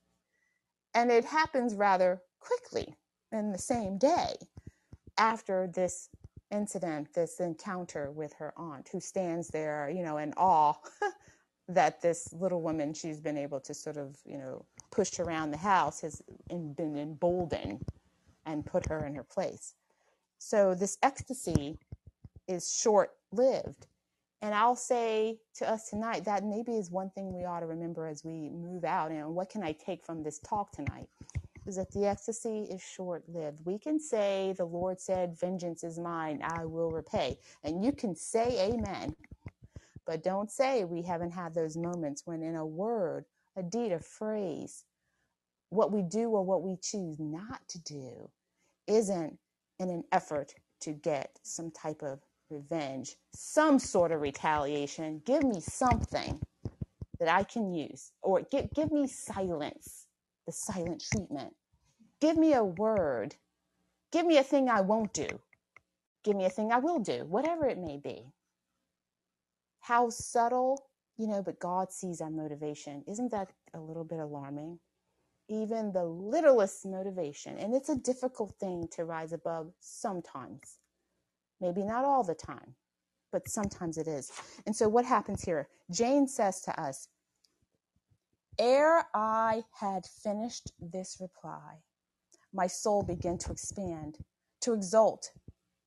[0.94, 2.96] And it happens rather quickly
[3.30, 4.34] in the same day
[5.18, 6.08] after this
[6.50, 10.74] incident, this encounter with her aunt, who stands there, you know, in awe
[11.68, 15.56] that this little woman she's been able to sort of, you know, push around the
[15.58, 17.84] house has been emboldened
[18.44, 19.74] and put her in her place.
[20.38, 21.78] So this ecstasy
[22.48, 23.86] is short lived.
[24.42, 28.08] And I'll say to us tonight that maybe is one thing we ought to remember
[28.08, 29.12] as we move out.
[29.12, 31.08] And what can I take from this talk tonight?
[31.64, 33.60] Is that the ecstasy is short lived.
[33.64, 37.38] We can say, The Lord said, Vengeance is mine, I will repay.
[37.62, 39.14] And you can say amen.
[40.04, 43.26] But don't say we haven't had those moments when, in a word,
[43.56, 44.84] a deed, a phrase,
[45.70, 48.28] what we do or what we choose not to do
[48.88, 49.38] isn't
[49.78, 52.20] in an effort to get some type of
[52.52, 55.22] revenge, some sort of retaliation.
[55.26, 56.40] Give me something
[57.20, 60.06] that I can use, or give, give me silence,
[60.46, 61.54] the silent treatment.
[62.20, 63.36] Give me a word.
[64.12, 65.28] Give me a thing I won't do.
[66.24, 68.26] Give me a thing I will do, whatever it may be.
[69.80, 70.86] How subtle,
[71.18, 73.04] you know, but God sees our motivation.
[73.08, 74.78] Isn't that a little bit alarming?
[75.48, 77.58] even the littlest motivation.
[77.58, 80.78] And it's a difficult thing to rise above sometimes.
[81.62, 82.74] Maybe not all the time,
[83.30, 84.30] but sometimes it is.
[84.66, 85.68] And so what happens here?
[85.90, 87.08] Jane says to us,
[88.58, 91.78] Ere I had finished this reply,
[92.52, 94.18] my soul began to expand,
[94.60, 95.30] to exult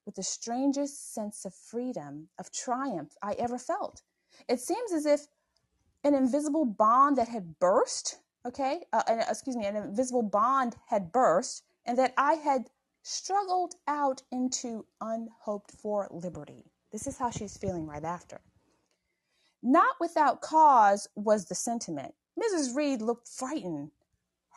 [0.05, 4.01] with the strangest sense of freedom, of triumph I ever felt.
[4.49, 5.27] It seems as if
[6.03, 11.63] an invisible bond that had burst okay, uh, excuse me, an invisible bond had burst,
[11.85, 12.69] and that I had
[13.05, 16.71] struggled out into unhoped for liberty.
[16.91, 18.41] This is how she's feeling right after.
[19.61, 22.15] Not without cause was the sentiment.
[22.39, 22.75] Mrs.
[22.75, 23.91] Reed looked frightened.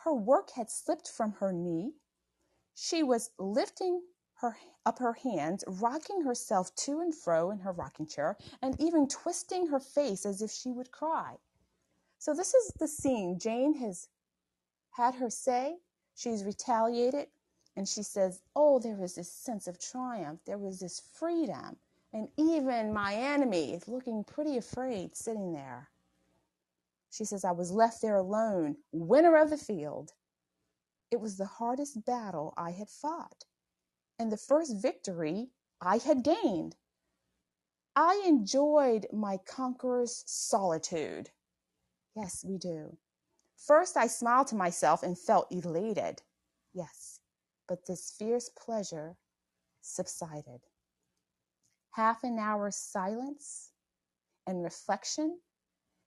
[0.03, 1.93] Her work had slipped from her knee.
[2.73, 4.01] She was lifting
[4.41, 9.07] her up her hands, rocking herself to and fro in her rocking chair, and even
[9.07, 11.35] twisting her face as if she would cry.
[12.17, 13.37] So this is the scene.
[13.37, 14.07] Jane has
[14.91, 15.77] had her say,
[16.15, 17.27] she's retaliated,
[17.79, 20.41] and she says, Oh, there was this sense of triumph.
[20.45, 21.77] There was this freedom.
[22.11, 25.89] And even my enemy is looking pretty afraid sitting there.
[27.09, 30.11] She says, I was left there alone, winner of the field.
[31.09, 33.45] It was the hardest battle I had fought,
[34.19, 36.75] and the first victory I had gained.
[37.95, 41.29] I enjoyed my conqueror's solitude.
[42.13, 42.97] Yes, we do.
[43.55, 46.23] First, I smiled to myself and felt elated.
[46.73, 47.18] Yes,
[47.69, 49.15] but this fierce pleasure
[49.79, 50.59] subsided.
[51.91, 53.71] Half an hour's silence
[54.47, 55.39] and reflection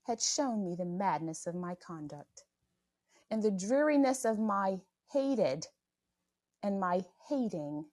[0.02, 2.44] had shown me the madness of my conduct
[3.30, 4.80] and the dreariness of my
[5.12, 5.68] hated
[6.62, 7.84] and my hating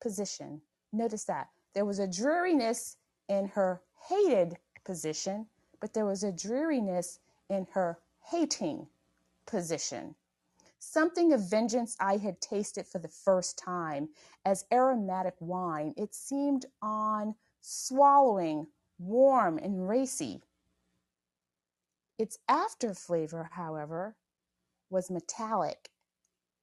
[0.00, 0.62] position.
[0.92, 2.96] Notice that there was a dreariness
[3.28, 5.46] in her hated position,
[5.80, 7.18] but there was a dreariness
[7.50, 7.98] in her
[8.30, 8.86] hating
[9.46, 10.14] position.
[10.86, 14.10] Something of vengeance I had tasted for the first time
[14.44, 15.94] as aromatic wine.
[15.96, 18.68] It seemed on swallowing,
[18.98, 20.42] warm and racy.
[22.18, 24.14] Its after flavor, however,
[24.90, 25.90] was metallic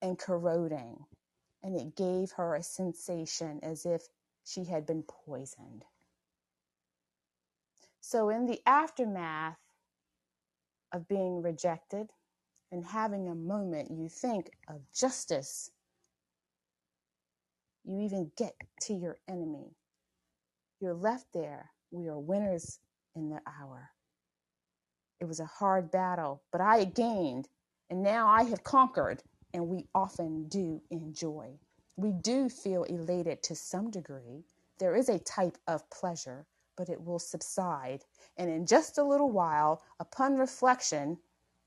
[0.02, 1.08] and corroding,
[1.64, 4.08] and it gave her a sensation as if
[4.46, 5.84] she had been poisoned.
[8.00, 9.60] So, in the aftermath
[10.92, 12.14] of being rejected
[12.72, 15.72] and having a moment you think of justice,
[17.84, 19.76] you even get to your enemy.
[20.80, 21.72] You're left there.
[21.92, 22.80] We are winners
[23.16, 23.90] in the hour.
[25.20, 27.48] It was a hard battle, but I gained,
[27.90, 29.22] and now I have conquered,
[29.54, 31.60] and we often do enjoy.
[31.98, 34.46] We do feel elated to some degree.
[34.80, 36.46] There is a type of pleasure
[36.82, 38.04] but it will subside.
[38.38, 41.20] And in just a little while, upon reflection,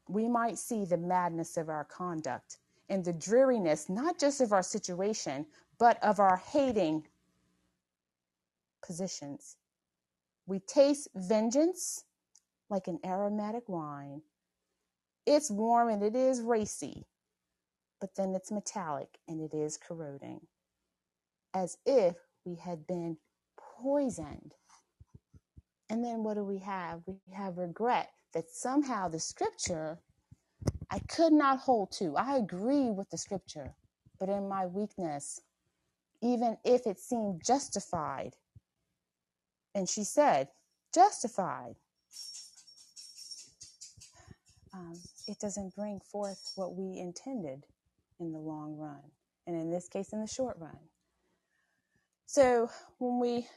[0.09, 2.59] we might see the madness of our conduct
[2.91, 5.47] and the dreariness, not just of our situation,
[5.79, 7.05] but of our hating
[8.87, 9.57] positions.
[10.47, 12.05] We taste vengeance
[12.71, 14.23] like an aromatic wine.
[15.27, 17.07] It's warm and it is racy,
[18.01, 20.41] but then it's metallic and it is corroding,
[21.55, 23.19] as if we had been
[23.59, 24.53] poisoned
[25.89, 27.03] And then what do we have?
[27.07, 29.99] We have regret that somehow the scripture
[30.91, 32.17] I could not hold to.
[32.17, 33.75] I agree with the scripture,
[34.21, 35.41] but in my weakness,
[36.23, 38.37] even if it seemed justified,
[39.75, 40.49] and she said,
[40.95, 41.77] justified,
[44.73, 44.95] um,
[45.27, 47.67] it doesn't bring forth what we intended
[48.21, 49.03] in the long run,
[49.47, 50.79] and in this case, in the short run.
[52.27, 53.49] So when we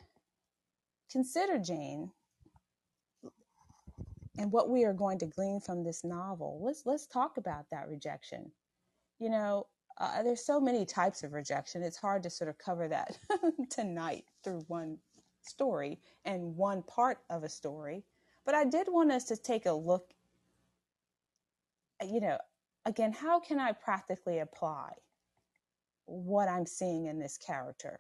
[1.12, 2.12] consider Jane
[4.38, 7.90] and what we are going to glean from this novel, let's let's talk about that
[7.90, 8.52] rejection.
[9.20, 9.68] You know,
[10.00, 11.82] uh, there's so many types of rejection.
[11.82, 13.18] It's hard to sort of cover that
[13.70, 15.00] tonight through one
[15.42, 18.04] story and one part of a story.
[18.46, 20.12] But I did want us to take a look,
[22.06, 22.38] you know,
[22.86, 24.94] again, how can I practically apply
[26.06, 28.00] what I'm seeing in this character?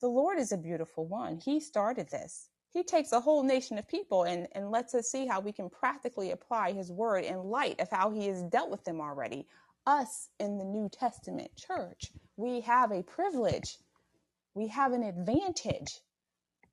[0.00, 1.38] The Lord is a beautiful one.
[1.38, 2.50] He started this.
[2.70, 5.70] He takes a whole nation of people and, and lets us see how we can
[5.70, 9.46] practically apply his word in light of how he has dealt with them already.
[9.86, 13.78] Us in the New Testament church, we have a privilege,
[14.54, 16.00] we have an advantage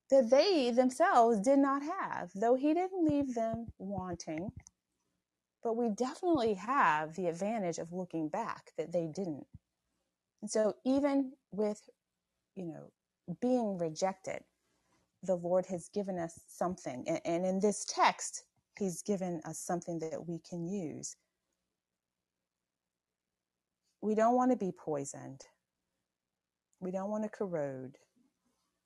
[0.09, 4.51] that they themselves did not have, though he didn't leave them wanting.
[5.63, 9.47] But we definitely have the advantage of looking back that they didn't.
[10.41, 11.81] And so, even with,
[12.55, 12.91] you know,
[13.41, 14.43] being rejected,
[15.25, 17.03] the Lord has given us something.
[17.07, 18.45] And, and in this text,
[18.77, 21.15] He's given us something that we can use.
[24.01, 25.41] We don't want to be poisoned,
[26.79, 27.97] we don't want to corrode,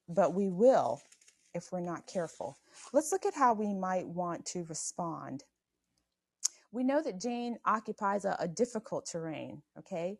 [0.07, 1.01] but we will
[1.53, 2.57] if we're not careful.
[2.93, 5.43] Let's look at how we might want to respond.
[6.71, 10.19] We know that Jane occupies a, a difficult terrain, okay?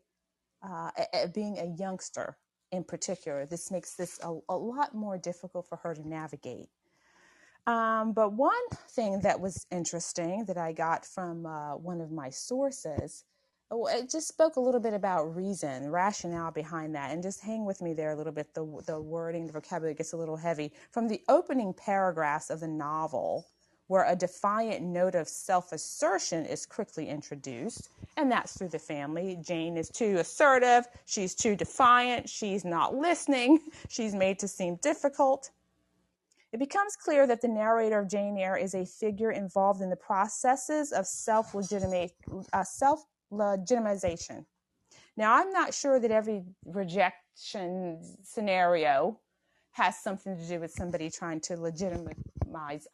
[0.62, 2.36] Uh, a, a being a youngster
[2.72, 6.68] in particular, this makes this a, a lot more difficult for her to navigate.
[7.66, 8.52] Um, but one
[8.90, 13.24] thing that was interesting that I got from uh, one of my sources,
[13.70, 17.64] oh, it just spoke a little bit about reason, rationale behind that, and just hang
[17.64, 18.54] with me there a little bit.
[18.54, 20.72] The the wording, the vocabulary gets a little heavy.
[20.90, 23.46] From the opening paragraphs of the novel,
[23.90, 29.36] where a defiant note of self assertion is quickly introduced, and that's through the family.
[29.42, 35.50] Jane is too assertive, she's too defiant, she's not listening, she's made to seem difficult.
[36.52, 39.96] It becomes clear that the narrator of Jane Eyre is a figure involved in the
[39.96, 41.58] processes of self uh,
[43.32, 44.44] legitimization.
[45.16, 49.18] Now, I'm not sure that every rejection scenario
[49.72, 52.14] has something to do with somebody trying to legitimize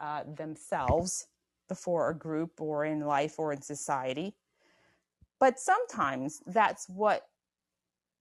[0.01, 1.27] uh, themselves
[1.69, 4.35] before a group or in life or in society.
[5.39, 7.23] But sometimes that's what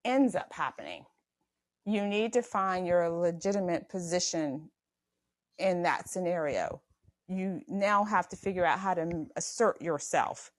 [0.03, 1.05] ends up happening.
[1.85, 4.69] You need to find your legitimate position
[5.57, 6.81] in that scenario.
[7.27, 10.51] You now have to figure out how to assert yourself.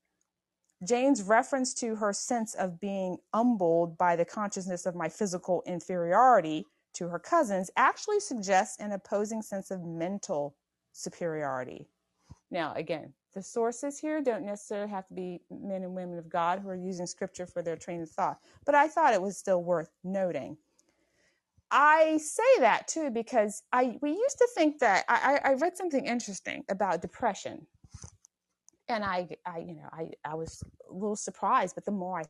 [0.85, 6.67] Jane's reference to her sense of being humbled by the consciousness of my physical inferiority
[6.95, 10.55] to her cousins actually suggests an opposing sense of mental
[10.97, 11.89] superiority.
[12.51, 16.61] Now, again, the sources here don't necessarily have to be men and women of God
[16.61, 19.63] who are using scripture for their train of thought, but I thought it was still
[19.63, 20.57] worth noting.
[21.71, 26.07] I say that too because I we used to think that I, I read something
[26.07, 27.67] interesting about depression,
[28.89, 32.25] and I I you know I I was a little surprised, but the more I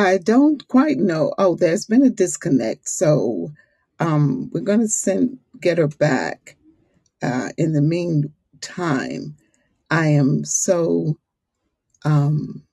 [0.00, 1.34] I don't quite know.
[1.38, 2.88] Oh, there's been a disconnect.
[2.88, 3.52] So
[4.00, 6.56] um, we're going to send get her back.
[7.22, 9.36] Uh, in the meantime,
[9.90, 11.18] I am so
[12.04, 12.64] um,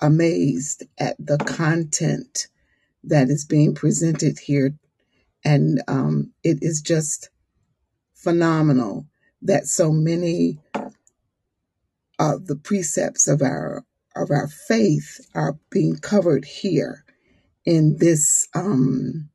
[0.00, 2.48] amazed at the content
[3.04, 4.74] that is being presented here.
[5.44, 7.30] And um, it is just
[8.14, 9.06] phenomenal
[9.42, 10.60] that so many
[12.18, 13.84] of the precepts of our
[14.22, 17.04] of our faith are being covered here
[17.64, 19.28] in this um,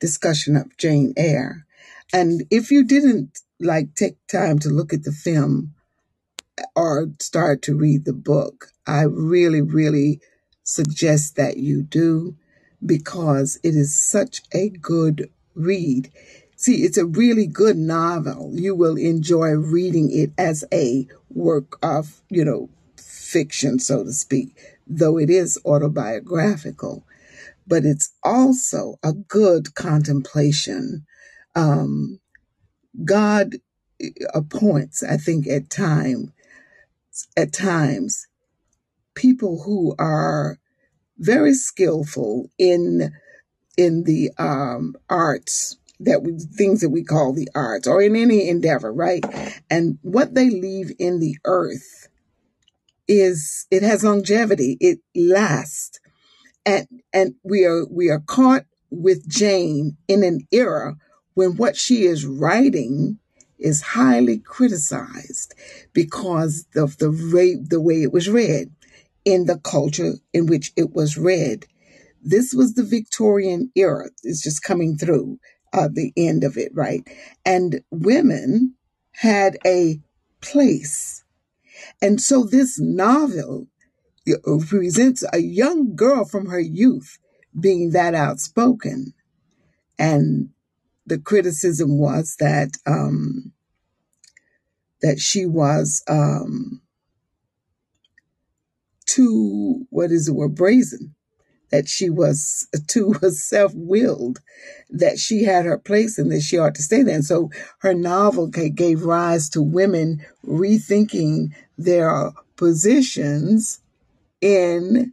[0.00, 1.66] discussion of Jane Eyre.
[2.12, 5.74] And if you didn't like take time to look at the film
[6.74, 10.20] or start to read the book, I really, really
[10.64, 12.36] suggest that you do
[12.84, 16.10] because it is such a good read.
[16.56, 18.52] See, it's a really good novel.
[18.54, 22.70] You will enjoy reading it as a work of, you know,
[23.26, 27.04] fiction, so to speak, though it is autobiographical.
[27.66, 31.06] But it's also a good contemplation.
[31.56, 32.20] Um,
[33.04, 33.56] God
[34.34, 36.32] appoints, I think, at time,
[37.36, 38.26] at times,
[39.14, 40.58] people who are
[41.18, 43.12] very skillful in
[43.76, 48.48] in the um, arts that we things that we call the arts or in any
[48.48, 49.24] endeavor, right?
[49.70, 52.08] And what they leave in the earth
[53.08, 54.76] is it has longevity.
[54.80, 56.00] It lasts.
[56.64, 60.96] And and we are we are caught with Jane in an era
[61.34, 63.18] when what she is writing
[63.58, 65.54] is highly criticized
[65.92, 68.70] because of the rate the way it was read
[69.24, 71.66] in the culture in which it was read.
[72.22, 74.08] This was the Victorian era.
[74.22, 75.38] It's just coming through
[75.72, 77.06] uh, the end of it, right?
[77.44, 78.74] And women
[79.12, 80.00] had a
[80.40, 81.24] place.
[82.00, 83.66] And so this novel
[84.28, 87.18] uh, presents a young girl from her youth
[87.58, 89.14] being that outspoken.
[89.98, 90.50] And
[91.06, 93.52] the criticism was that um,
[95.02, 96.82] that she was um,
[99.06, 101.14] too what is it word brazen.
[101.70, 104.40] That she was too self-willed.
[104.90, 107.14] That she had her place and that she ought to stay there.
[107.14, 107.50] And so
[107.80, 113.80] her novel gave rise to women rethinking their positions
[114.40, 115.12] in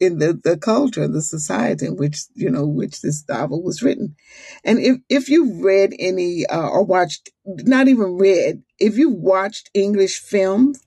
[0.00, 4.16] in the, the culture the society in which you know which this novel was written
[4.64, 9.70] and if if you've read any uh, or watched not even read if you've watched
[9.74, 10.80] english films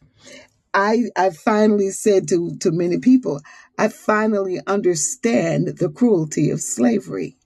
[0.74, 3.42] I I finally said to to many people,
[3.80, 7.38] I finally understand the cruelty of slavery.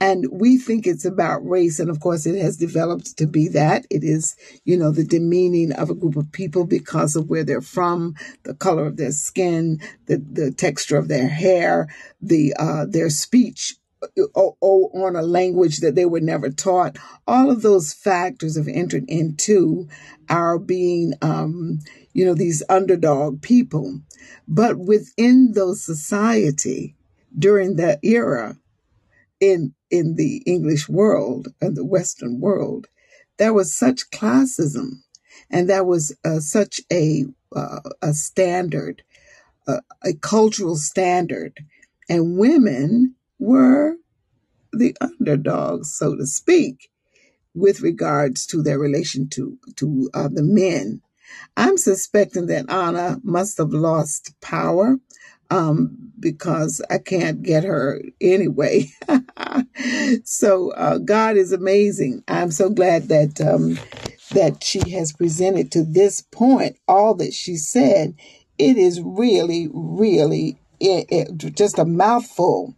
[0.00, 1.78] And we think it's about race.
[1.78, 3.86] And of course, it has developed to be that.
[3.90, 7.60] It is, you know, the demeaning of a group of people because of where they're
[7.60, 11.88] from, the color of their skin, the, the texture of their hair,
[12.20, 13.76] the, uh, their speech
[14.34, 16.98] or on a language that they were never taught.
[17.26, 19.88] All of those factors have entered into
[20.28, 21.80] our being, um,
[22.12, 24.00] you know, these underdog people.
[24.46, 26.96] But within those society
[27.36, 28.56] during that era
[29.40, 32.88] in in the English world and the Western world,
[33.38, 35.02] there was such classism,
[35.50, 37.26] and that was uh, such a
[37.56, 39.02] uh, a standard,
[39.68, 41.60] uh, a cultural standard,
[42.08, 43.96] and women were
[44.72, 46.90] the underdogs, so to speak,
[47.54, 51.02] with regards to their relation to to uh, the men.
[51.56, 54.98] I'm suspecting that Ahnna must have lost power
[55.54, 58.90] um, because I can't get her anyway.
[60.24, 62.24] so uh, God is amazing.
[62.26, 63.78] I'm so glad that um,
[64.32, 68.14] that she has presented to this point all that she said.
[68.58, 72.74] It is really, really it, it, just a mouthful.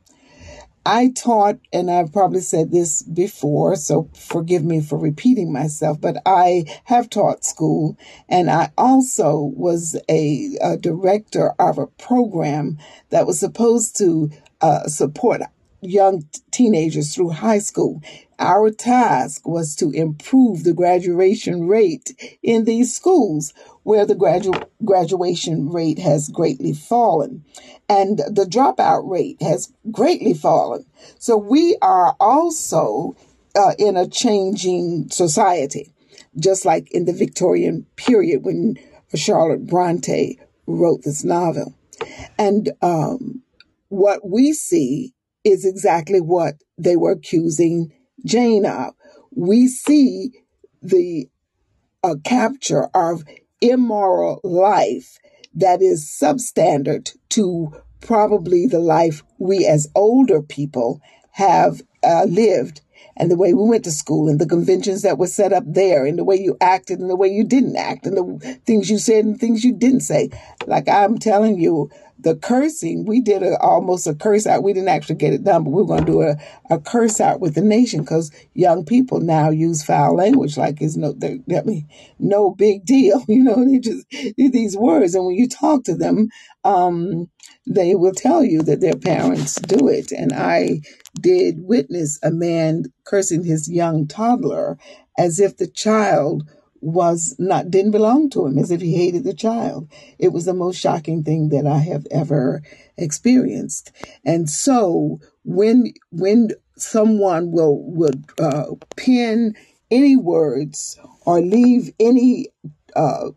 [0.86, 6.22] I taught, and I've probably said this before, so forgive me for repeating myself, but
[6.24, 12.78] I have taught school, and I also was a, a director of a program
[13.10, 14.30] that was supposed to
[14.60, 15.42] uh, support
[15.80, 18.02] young teenagers through high school.
[18.38, 25.70] Our task was to improve the graduation rate in these schools where the gradu- graduation
[25.70, 27.44] rate has greatly fallen
[27.88, 30.84] and the dropout rate has greatly fallen.
[31.18, 33.16] So we are also
[33.54, 35.92] uh, in a changing society,
[36.38, 38.78] just like in the Victorian period when
[39.14, 41.74] Charlotte Bronte wrote this novel.
[42.38, 43.42] And um,
[43.88, 45.14] what we see
[45.46, 47.92] is exactly what they were accusing
[48.24, 48.94] Jane of.
[49.30, 50.32] We see
[50.82, 51.28] the
[52.02, 53.22] uh, capture of
[53.60, 55.18] immoral life
[55.54, 61.00] that is substandard to probably the life we as older people
[61.32, 62.80] have uh, lived
[63.16, 66.04] and the way we went to school and the conventions that were set up there
[66.04, 68.98] and the way you acted and the way you didn't act and the things you
[68.98, 70.28] said and things you didn't say.
[70.66, 71.90] Like I'm telling you,
[72.26, 74.64] the cursing, we did a, almost a curse out.
[74.64, 76.36] We didn't actually get it done, but we are going to do a,
[76.70, 80.96] a curse out with the nation because young people now use foul language like it's
[80.98, 81.88] no, I mean,
[82.20, 83.24] no big deal.
[83.36, 84.06] You know, they just
[84.38, 85.14] these words.
[85.14, 86.30] And when you talk to them,
[86.64, 87.30] um,
[87.66, 90.12] they will tell you that their parents do it.
[90.12, 90.82] And I
[91.20, 94.78] did witness a man cursing his young toddler
[95.18, 96.48] as if the child
[96.86, 100.54] was not didn't belong to him as if he hated the child it was the
[100.54, 102.62] most shocking thing that i have ever
[102.96, 103.90] experienced
[104.24, 108.66] and so when when someone will will uh,
[108.96, 109.52] pin
[109.90, 112.46] any words or leave any
[112.94, 113.30] uh,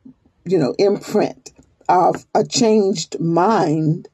[0.45, 1.51] you know imprint
[1.87, 4.07] of a changed mind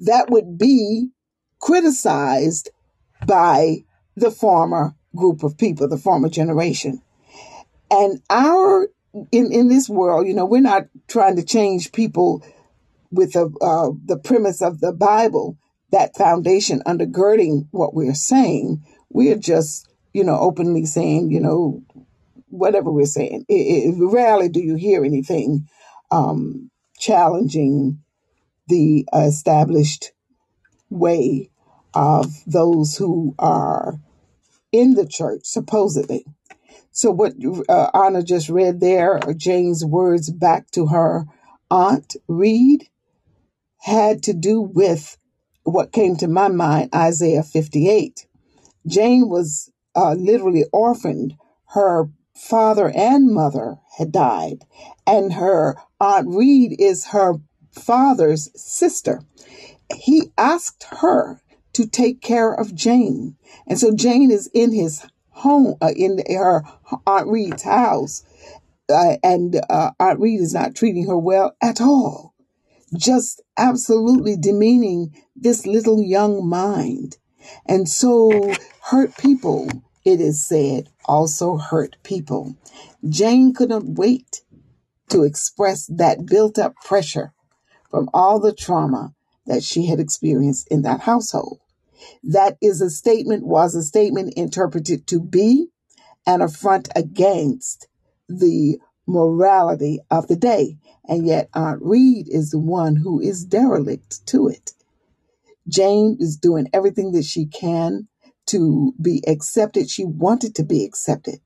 [0.00, 1.10] that would be
[1.60, 2.70] criticized
[3.26, 3.84] by
[4.16, 7.00] the former group of people, the former generation.
[7.92, 8.88] And our
[9.30, 12.42] in in this world, you know, we're not trying to change people
[13.10, 15.58] with the uh, the premise of the Bible,
[15.90, 18.82] that foundation undergirding what we're saying.
[19.10, 21.82] We're just, you know, openly saying, you know,
[22.48, 23.44] whatever we're saying.
[23.48, 25.68] It, it, rarely do you hear anything
[26.10, 27.98] um, challenging
[28.68, 30.12] the established
[30.88, 31.50] way
[31.92, 33.98] of those who are
[34.72, 36.24] in the church, supposedly.
[36.92, 37.32] So, what
[37.68, 41.24] uh, Ahnna just read there, are Jane's words back to her
[41.70, 42.88] aunt Reed,
[43.78, 45.16] had to do with
[45.64, 48.26] what came to my mind Isaiah 58.
[48.86, 51.34] Jane was uh, literally orphaned.
[51.68, 54.64] Her father and mother had died,
[55.06, 57.34] and her aunt Reed is her
[57.72, 59.22] father's sister
[59.94, 61.40] he asked her
[61.74, 63.36] to take care of Jane.
[63.66, 66.62] And so Jane is in his home, uh, in her
[67.06, 68.24] Aunt Reed's house.
[68.88, 72.34] Uh, and uh, Aunt Reed is not treating her well at all.
[72.94, 77.16] Just absolutely demeaning this little young mind.
[77.66, 78.54] And so
[78.90, 79.68] hurt people,
[80.04, 82.54] it is said, also hurt people.
[83.08, 84.42] Jane couldn't wait
[85.08, 87.32] to express that built up pressure
[87.90, 89.14] from all the trauma
[89.46, 91.60] that she had experienced in that household.
[92.24, 95.68] That is a statement, was a statement interpreted to be
[96.26, 97.88] an affront against
[98.28, 100.78] the morality of the day.
[101.08, 104.72] And yet Aunt Reed is the one who is derelict to it.
[105.68, 108.08] Jane is doing everything that she can
[108.46, 109.90] to be accepted.
[109.90, 111.40] She wanted to be accepted.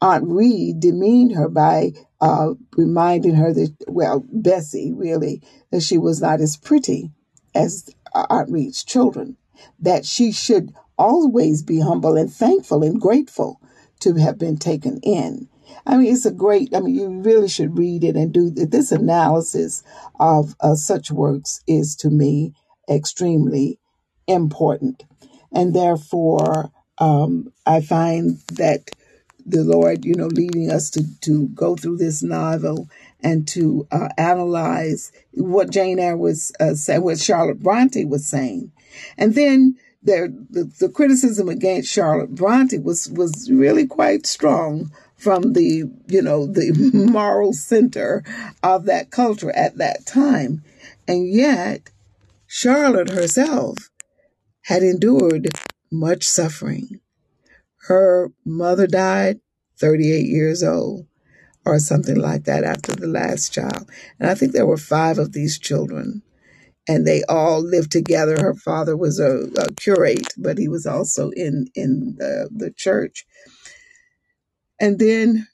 [0.00, 6.22] Aunt Reed demeaned her by uh, reminding her that, well, Bessie really, that she was
[6.22, 7.10] not as pretty
[7.54, 9.36] as Aunt Reed's children,
[9.80, 13.60] that she should always be humble and thankful and grateful
[14.00, 15.48] to have been taken in.
[15.86, 18.92] I mean, it's a great, I mean, you really should read it and do this
[18.92, 19.82] analysis
[20.18, 22.52] of uh, such works is to me
[22.88, 23.78] extremely
[24.26, 25.04] important.
[25.52, 28.90] And therefore, um, I find that
[29.44, 32.88] the Lord, you know, leading us to, to go through this novel
[33.22, 38.72] and to uh, analyze what Jane Eyre was uh, saying, what Charlotte Bronte was saying.
[39.16, 45.54] And then there, the, the criticism against Charlotte Bronte was, was really quite strong from
[45.54, 46.72] the, you know, the
[47.10, 48.22] moral center
[48.62, 50.62] of that culture at that time.
[51.08, 51.90] And yet,
[52.46, 53.90] Charlotte herself
[54.62, 55.48] had endured
[55.90, 57.00] much suffering.
[57.86, 59.40] Her mother died
[59.78, 61.06] 38 years old
[61.64, 63.90] or something like that after the last child.
[64.18, 66.22] And I think there were five of these children,
[66.88, 68.36] and they all lived together.
[68.38, 73.26] Her father was a, a curate, but he was also in in the, the church.
[74.80, 75.48] And then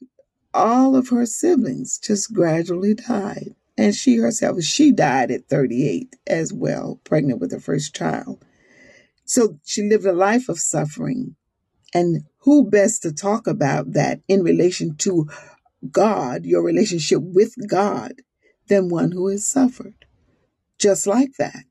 [0.54, 3.54] all of her siblings just gradually died.
[3.78, 8.44] And she herself, she died at 38 as well, pregnant with her first child.
[9.24, 11.36] So she lived a life of suffering.
[11.94, 15.28] And who best to talk about that in relation to
[15.90, 18.14] God, your relationship with God,
[18.68, 20.01] than one who has suffered.
[20.82, 21.64] Just like that.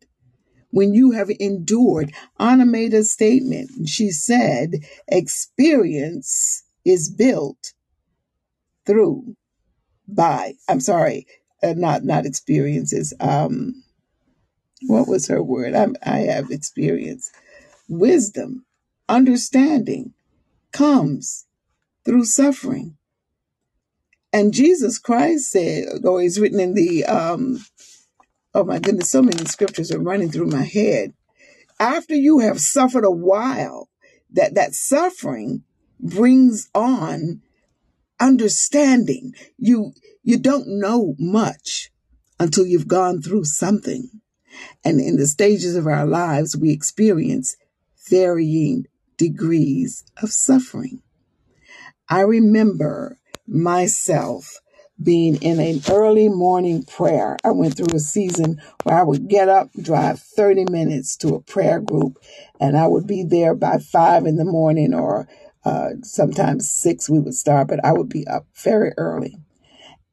[0.69, 3.89] When you have endured, Ahnna made a statement.
[3.89, 7.73] She said, experience is built
[8.85, 9.35] through,
[10.07, 11.27] by, I'm sorry,
[11.61, 13.13] uh, not, not experiences.
[13.19, 13.83] Um,
[14.87, 15.75] what was her word?
[15.75, 17.29] I'm, I have experience.
[17.89, 18.65] Wisdom,
[19.09, 20.13] understanding
[20.71, 21.47] comes
[22.05, 22.95] through suffering.
[24.31, 27.59] And Jesus Christ said, or it's written in the, um,
[28.53, 31.13] oh my goodness, so many scriptures are running through my head.
[31.79, 33.89] After you have suffered a while,
[34.31, 35.63] that that suffering
[35.99, 37.41] brings on
[38.19, 39.33] understanding.
[39.57, 39.93] You
[40.23, 41.91] you don't know much
[42.39, 44.09] until you've gone through something.
[44.83, 47.55] And in the stages of our lives, we experience
[48.09, 48.85] varying
[49.17, 51.01] degrees of suffering.
[52.09, 54.59] I remember myself
[55.03, 57.37] being in an early morning prayer.
[57.43, 61.41] I went through a season where I would get up, drive 30 minutes to a
[61.41, 62.17] prayer group,
[62.59, 65.27] and I would be there by five in the morning or
[65.65, 69.37] uh, sometimes six we would start, but I would be up very early.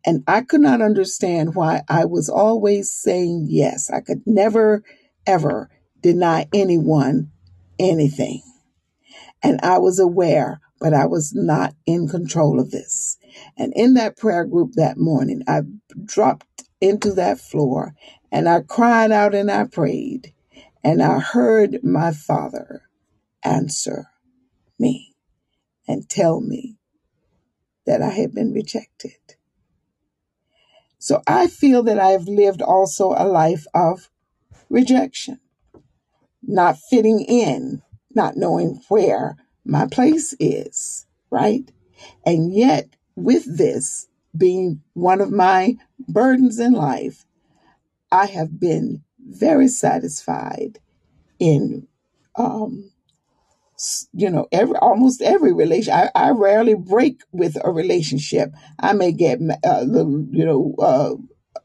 [0.06, 3.90] And I could not understand why I was always saying yes.
[3.90, 4.84] I could never,
[5.26, 5.70] ever
[6.02, 7.32] deny anyone
[7.78, 8.42] anything.
[9.42, 13.17] And I was aware, but I was not in control of this.
[13.56, 15.62] And in that prayer group that morning, I
[16.04, 17.94] dropped into that floor
[18.32, 20.34] and I cried out and I prayed.
[20.84, 22.82] And I heard my father
[23.44, 24.06] answer
[24.78, 25.14] me
[25.88, 26.78] and tell me
[27.86, 29.12] that I had been rejected.
[30.98, 34.10] So I feel that I have lived also a life of
[34.70, 35.40] rejection,
[36.42, 37.82] not fitting in,
[38.14, 41.70] not knowing where my place is, right?
[42.26, 45.76] And yet, with this being one of my
[46.08, 47.24] burdens in life,
[48.10, 50.78] I have been very satisfied
[51.38, 51.86] in
[52.36, 52.90] um,
[54.12, 58.52] you know every almost every relation I, I rarely break with a relationship.
[58.78, 61.14] I may get a little you know uh,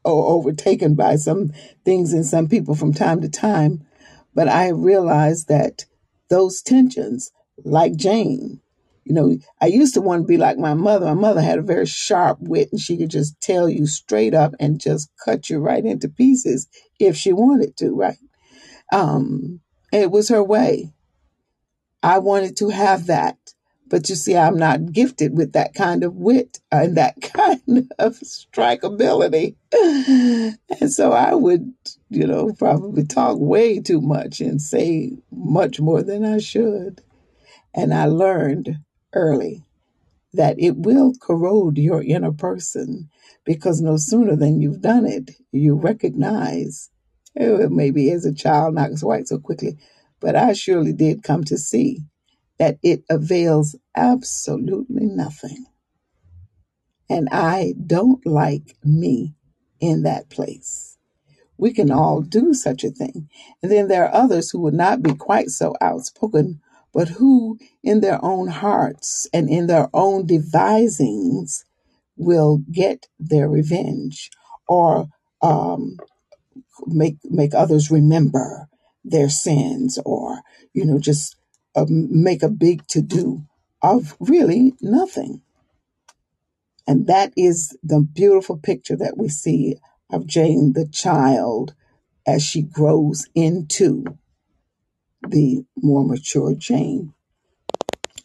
[0.05, 1.51] overtaken by some
[1.85, 3.85] things in some people from time to time
[4.33, 5.85] but i realize that
[6.29, 7.31] those tensions
[7.63, 8.59] like jane
[9.05, 11.63] you know i used to want to be like my mother my mother had a
[11.63, 15.59] very sharp wit and she could just tell you straight up and just cut you
[15.59, 16.67] right into pieces
[16.99, 18.17] if she wanted to right
[18.91, 19.59] um
[19.91, 20.93] it was her way
[22.03, 23.37] I wanted to have that.
[23.87, 28.19] But you see, I'm not gifted with that kind of wit and that kind of
[28.19, 29.55] strikeability.
[29.71, 31.73] And so I would,
[32.09, 37.01] you know, probably talk way too much and say much more than I should.
[37.73, 38.79] And I learned
[39.13, 39.63] early
[40.33, 43.09] that it will corrode your inner person
[43.45, 46.89] because no sooner than you've done it, you recognize,
[47.39, 49.77] oh, maybe as a child, not quite so quickly,
[50.19, 52.01] but I surely did come to see
[52.59, 55.65] that it avails absolutely nothing.
[57.09, 59.35] And I don't like me
[59.79, 60.97] in that place.
[61.57, 63.29] We can all do such a thing.
[63.61, 66.61] And then there are others who would not be quite so outspoken,
[66.93, 71.65] but who, in their own hearts and in their own devisings,
[72.15, 74.29] will get their revenge
[74.67, 75.07] or
[75.41, 75.97] um,
[76.85, 78.67] make make others remember
[79.03, 80.41] their sins or
[80.73, 81.35] you know just
[81.75, 83.43] uh, make a big to do
[83.81, 85.41] of really nothing.
[86.87, 89.77] And that is the beautiful picture that we see
[90.09, 91.73] of Jane the child
[92.25, 94.05] as she grows into
[95.29, 97.07] the more mature Jane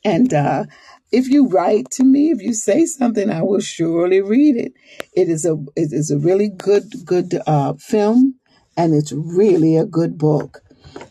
[0.04, 0.66] And uh,
[1.12, 4.74] if you write to me, if you say something, I will surely read it.
[5.14, 8.36] It is a it is a really good good uh, film,
[8.76, 10.62] and it's really a good book.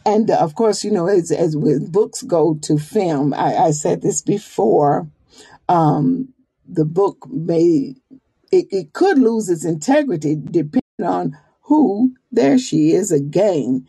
[0.06, 3.72] And uh, of course, you know, as as with books go to film, I, I
[3.72, 5.10] said this before.
[5.70, 6.34] Um,
[6.68, 7.96] the book may
[8.52, 13.88] it, it could lose its integrity depending on who there she is again.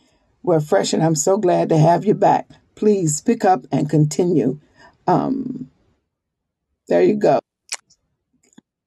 [0.48, 2.48] We're fresh, and I'm so glad to have you back.
[2.76, 4.60] Please pick up and continue.
[5.06, 5.70] Um,
[6.88, 7.40] there you go.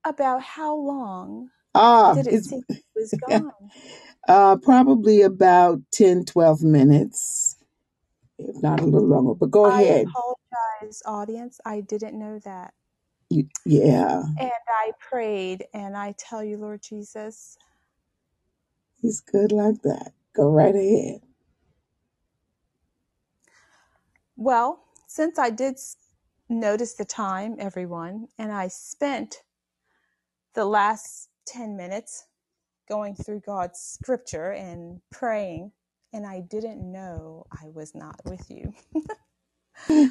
[0.05, 2.59] About how long Ah, did it seem
[2.95, 3.71] it was gone?
[4.27, 7.57] uh, probably about 10, 12 minutes,
[8.39, 9.35] if not a little longer.
[9.35, 9.77] But go ahead.
[9.79, 10.15] I ahead.
[10.17, 11.59] apologize, audience.
[11.65, 12.73] I didn't know that.
[13.65, 17.57] Yeah, And I prayed, and I tell you, Lord Jesus,
[19.01, 20.13] he's good like that.
[20.35, 21.21] Go right ahead.
[24.41, 25.77] Well, since I did
[26.49, 29.43] notice the time, everyone, and I spent
[30.55, 32.25] the last 10 minutes
[32.89, 35.71] going through God's scripture and praying,
[36.11, 38.73] and I didn't know I was not with you.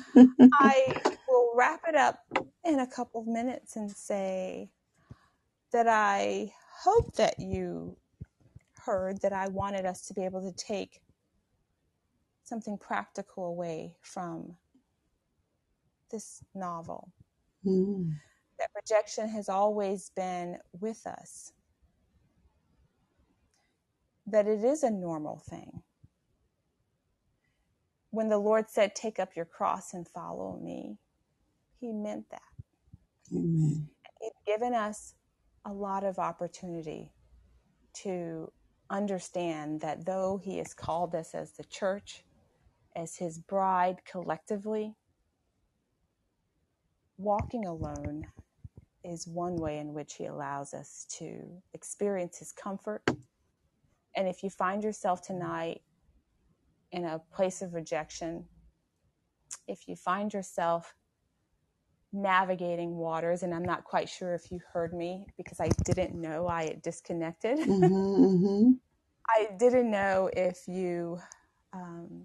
[0.60, 0.94] I
[1.28, 2.20] will wrap it up
[2.64, 4.70] in a couple of minutes and say
[5.72, 6.52] that I
[6.84, 7.96] hope that you
[8.84, 11.00] heard that I wanted us to be able to take
[12.50, 14.56] something practical away from
[16.12, 17.12] this novel.
[17.66, 18.14] Mm,
[18.58, 21.52] That rejection has always been with us,
[24.26, 25.82] that it is a normal thing.
[28.10, 30.98] When the Lord said, Take up your cross and follow me,
[31.80, 32.42] He meant that.
[33.32, 33.88] amen.
[34.20, 35.14] He's given us
[35.66, 37.12] a lot of opportunity
[38.02, 38.52] to
[38.90, 42.24] understand that though He has called us as the church,
[43.00, 44.94] as His bride collectively,
[47.16, 48.26] walking alone
[49.02, 51.42] is one way in which He allows us to
[51.72, 53.02] experience His comfort.
[54.14, 55.80] And if you find yourself tonight
[56.92, 58.44] in a place of rejection,
[59.66, 60.94] if you find yourself
[62.12, 66.48] navigating waters, and I'm not quite sure if you heard me because I didn't know
[66.48, 67.58] I had disconnected.
[67.58, 68.70] Mm-hmm, mm-hmm.
[69.28, 71.18] I didn't know if you
[71.72, 72.24] um,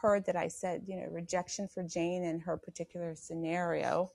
[0.00, 4.12] heard that I said, you know, rejection for Jane in her particular scenario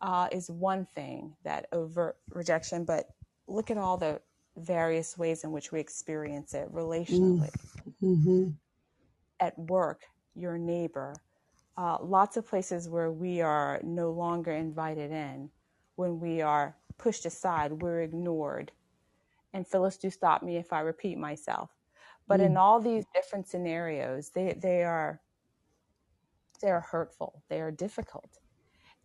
[0.00, 3.08] uh, is one thing, that overt rejection, but
[3.46, 4.20] look at all the
[4.56, 7.50] various ways in which we experience it relationally,
[8.02, 8.50] Mm-hmm.
[9.40, 10.02] at work,
[10.34, 11.14] your neighbor,
[11.76, 15.50] uh, lots of places where we are no longer invited in,
[15.96, 18.72] when we are pushed aside, we're ignored.
[19.52, 21.70] And Phyllis, do stop me if I repeat myself.
[22.28, 22.58] But in Mm.
[22.58, 25.20] all these different scenarios, they, they are
[26.62, 28.38] they are hurtful, they are difficult.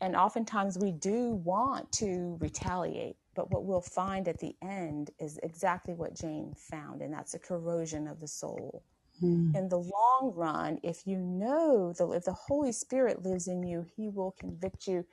[0.01, 5.39] And oftentimes we do want to retaliate, but what we'll find at the end is
[5.43, 8.83] exactly what Jane found, and that's a corrosion of the soul.
[9.23, 9.55] Mm.
[9.55, 13.85] In the long run, if you know the if the Holy Spirit lives in you,
[13.97, 15.05] He will convict you.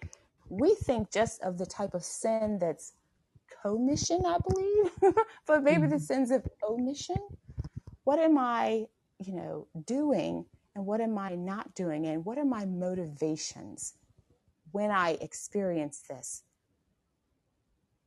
[0.51, 2.95] We think just of the type of sin that's
[3.63, 4.93] commission, I believe,
[5.47, 6.01] but maybe the Mm.
[6.01, 7.17] sins of omission.
[8.09, 8.87] What am I,
[9.19, 13.97] you know, doing, and what am I not doing, and what are my motivations
[14.73, 16.43] when I experience this?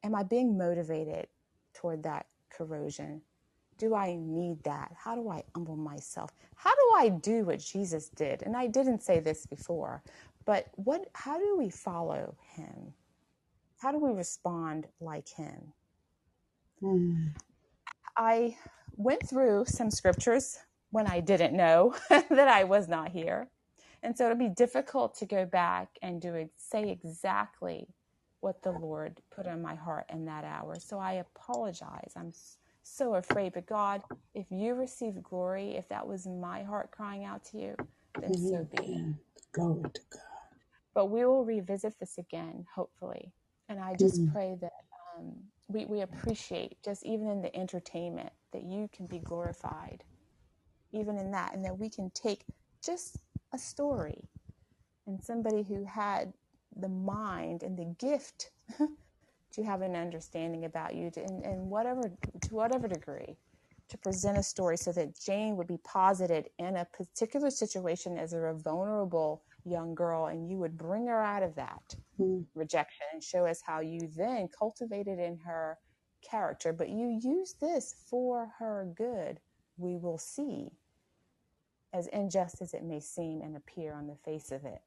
[0.04, 1.28] Am I being motivated
[1.76, 3.22] toward that corrosion?
[3.78, 4.92] Do I need that?
[4.98, 6.32] How do I humble myself?
[6.56, 8.42] How do I do what Jesus did?
[8.42, 10.02] And I didn't say this before,
[10.46, 12.92] but what how do we follow him?
[13.78, 15.74] How do we respond like him?
[16.82, 17.36] Mm.
[18.18, 18.58] I
[18.98, 20.60] went through some scriptures
[20.92, 23.50] when I didn't know that I was not here.
[24.04, 27.88] And so it'll be difficult to go back and do ex- say exactly
[28.42, 30.80] what the Lord put on my heart in that hour.
[30.80, 32.14] So I apologize.
[32.16, 32.34] I'm
[32.84, 33.54] so afraid.
[33.54, 34.04] But God,
[34.36, 37.76] if you receive glory, if that was my heart crying out to you,
[38.22, 39.02] then so be it.
[39.54, 40.22] Glory to God.
[40.96, 43.34] But we will revisit this again, hopefully.
[43.70, 44.28] And I just Mm.
[44.28, 44.74] pray that
[45.18, 45.36] um,
[45.72, 50.04] we, we appreciate, just even in the entertainment, that you can be glorified,
[50.92, 52.46] even in that, and that we can take
[52.84, 53.18] just
[53.54, 54.30] a story
[55.08, 56.34] and somebody who had
[56.78, 58.52] the mind and the gift
[59.52, 62.12] to have an understanding about you to, and, and whatever
[62.42, 63.36] to whatever degree
[63.90, 68.32] to present a story so that Jane would be posited in a particular situation as
[68.32, 72.46] a vulnerable young girl and you would bring her out of that Mm.
[72.56, 75.80] rejection and show us how you then cultivated in her
[76.22, 79.40] character but you use this for her good
[79.78, 80.72] we will see
[81.94, 84.82] as unjust as it may seem and appear on the face of it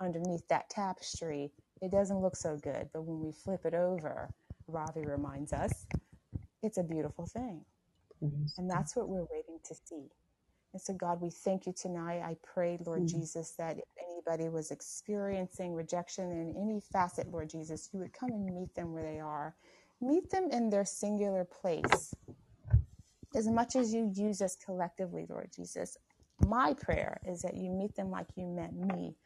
[0.00, 2.88] underneath that tapestry, it doesn't look so good.
[2.92, 4.30] But when we flip it over,
[4.66, 5.86] Ravi reminds us,
[6.62, 7.62] it's a beautiful thing.
[8.58, 10.10] And that's what we're waiting to see.
[10.76, 12.20] And so, God, we thank you tonight.
[12.22, 13.08] I pray, Lord Mm.
[13.08, 18.30] Jesus, that if anybody was experiencing rejection in any facet, Lord Jesus, you would come
[18.30, 19.56] and meet them where they are.
[20.02, 22.12] Meet them in their singular place.
[23.34, 25.96] As much as you use us collectively, Lord Jesus,
[26.40, 29.16] my prayer is that you meet them like you met me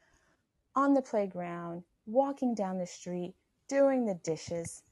[0.76, 3.34] on the playground, walking down the street,
[3.68, 4.84] doing the dishes,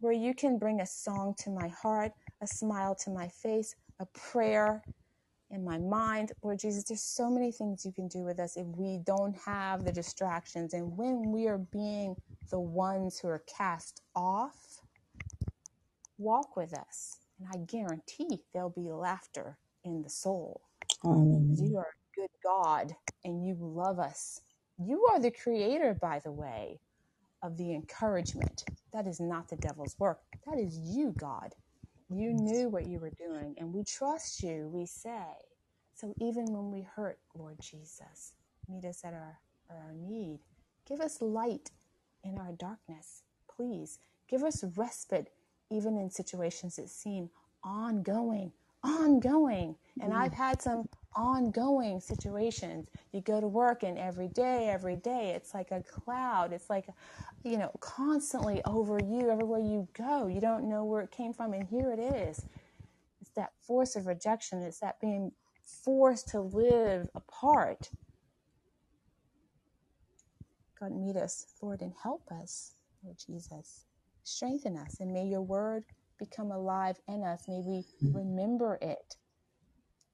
[0.00, 4.06] where you can bring a song to my heart, a smile to my face, a
[4.06, 4.82] prayer
[5.50, 6.32] in my mind.
[6.42, 9.84] Lord Jesus, there's so many things you can do with us if we don't have
[9.84, 10.74] the distractions.
[10.74, 12.16] And when we are being
[12.50, 14.80] the ones who are cast off,
[16.18, 17.18] walk with us.
[17.40, 20.62] And I guarantee there'll be laughter in the soul
[21.04, 21.58] Amen.
[21.58, 24.40] You are a good God and you love us.
[24.78, 26.80] You are the creator, by the way,
[27.42, 28.64] of the encouragement.
[28.92, 30.20] That is not the devil's work.
[30.46, 31.54] That is you, God.
[32.10, 35.26] You knew what you were doing, and we trust you, we say.
[35.94, 38.34] So even when we hurt, Lord Jesus,
[38.68, 39.38] meet us at our,
[39.70, 40.40] at our need.
[40.88, 41.70] Give us light
[42.22, 43.22] in our darkness,
[43.54, 43.98] please.
[44.28, 45.32] Give us respite,
[45.70, 47.30] even in situations that seem
[47.62, 48.52] ongoing,
[48.82, 49.76] ongoing.
[50.00, 50.16] And mm.
[50.16, 52.88] I've had some ongoing situations.
[53.12, 56.52] You go to work, and every day, every day, it's like a cloud.
[56.52, 56.86] It's like,
[57.44, 60.26] you know, constantly over you, everywhere you go.
[60.26, 62.46] You don't know where it came from, and here it is.
[63.20, 64.62] It's that force of rejection.
[64.62, 65.32] It's that being
[65.84, 67.90] forced to live apart.
[70.80, 72.72] God, meet us, Lord, and help us,
[73.04, 73.84] Lord Jesus.
[74.24, 75.84] Strengthen us, and may your word
[76.18, 77.44] become alive in us.
[77.46, 79.16] May we remember it.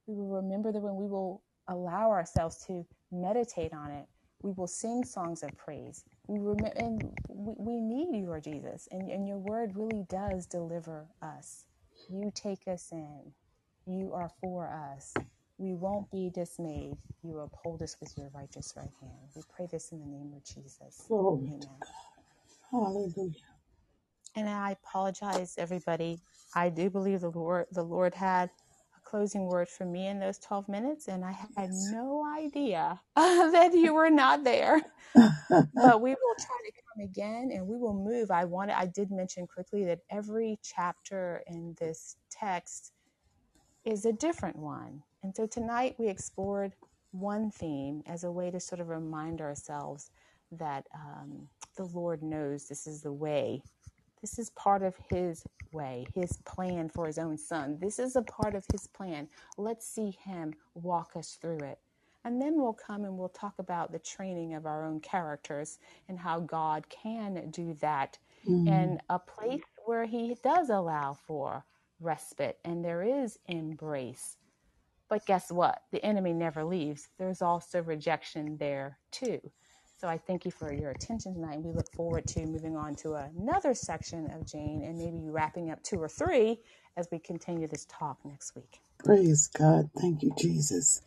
[0.07, 4.07] We will remember that when we will allow ourselves to meditate on it,
[4.43, 6.05] We will sing songs of praise.
[6.29, 10.47] We remember, and we, we need you, Lord Jesus, and, and your word really does
[10.47, 11.67] deliver us.
[12.09, 13.33] You take us in.
[13.87, 15.15] You are for us.
[15.59, 16.97] We won't be dismayed.
[17.23, 19.31] You uphold us with your righteous right hand.
[19.37, 21.09] We pray this in the name of Jesus.
[21.09, 21.61] Glory Amen.
[22.71, 23.35] Hallelujah.
[24.37, 26.21] And I apologize, everybody.
[26.55, 28.51] I do believe the Lord the Lord had
[29.11, 33.95] closing word for me in those 12 minutes, and I had no idea that you
[33.95, 34.83] were not there.
[35.75, 38.31] But we will try to come again and we will move.
[38.31, 42.93] I wanted I did mention quickly that every chapter in this text
[43.85, 45.03] is a different one.
[45.23, 46.75] And so tonight we explored
[47.13, 50.11] one theme as a way to sort of remind ourselves
[50.53, 53.63] that um, the Lord knows this is the way
[54.23, 57.79] this is part of his way, his plan for his own son.
[57.81, 59.29] This is a part of his plan.
[59.59, 61.79] Let's see him walk us through it.
[62.25, 66.19] And then we'll come and we'll talk about the training of our own characters and
[66.19, 68.19] how God can do that
[68.49, 71.65] Mm, in a place where he does allow for
[72.01, 74.37] respite and there is embrace
[75.09, 75.85] but guess what?
[75.93, 77.11] The enemy never leaves.
[77.19, 79.41] There's also rejection there too.
[80.01, 81.57] So I thank you for your attention tonight.
[81.57, 85.71] And We look forward to moving on to another section of Jane and maybe wrapping
[85.73, 86.61] up two or three
[86.97, 88.81] as we continue this talk next week.
[89.05, 89.91] praise God.
[90.01, 91.03] Thank you, Jesus.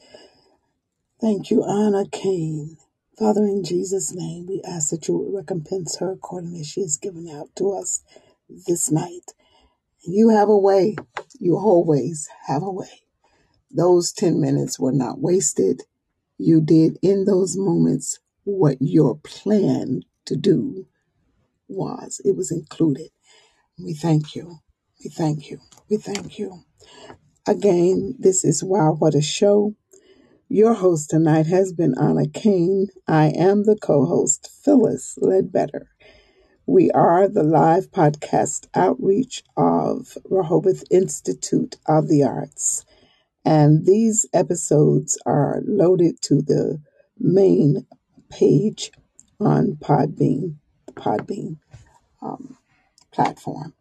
[1.22, 2.78] Thank you, Ahnna Cain.
[3.20, 7.30] Father, in Jesus' name, we ask that you recompense her according as she has given
[7.30, 8.04] out to us
[8.68, 9.34] this night.
[10.06, 10.96] You have a way.
[11.40, 13.04] You always have a way.
[13.72, 15.84] Those 10 minutes were not wasted.
[16.38, 20.88] You did in those moments what your plan to do
[21.68, 22.22] was.
[22.26, 23.10] It was included.
[23.80, 24.60] We thank you.
[25.04, 25.60] We thank you.
[25.90, 26.64] We thank you.
[27.48, 29.76] Again, this is Wow What a Show.
[30.50, 32.88] Your host tonight has been Ahnna Cain.
[33.08, 35.90] I am the co host, Phyllis Ledbetter.
[36.66, 42.86] We are the live podcast outreach of Rehoboth Institute of the Arts.
[43.46, 46.82] And these episodes are loaded to the
[47.20, 47.88] main
[48.34, 48.92] page
[49.40, 50.58] on Podbean,
[50.88, 51.58] the Podbean
[52.22, 52.58] um,
[53.14, 53.74] platform.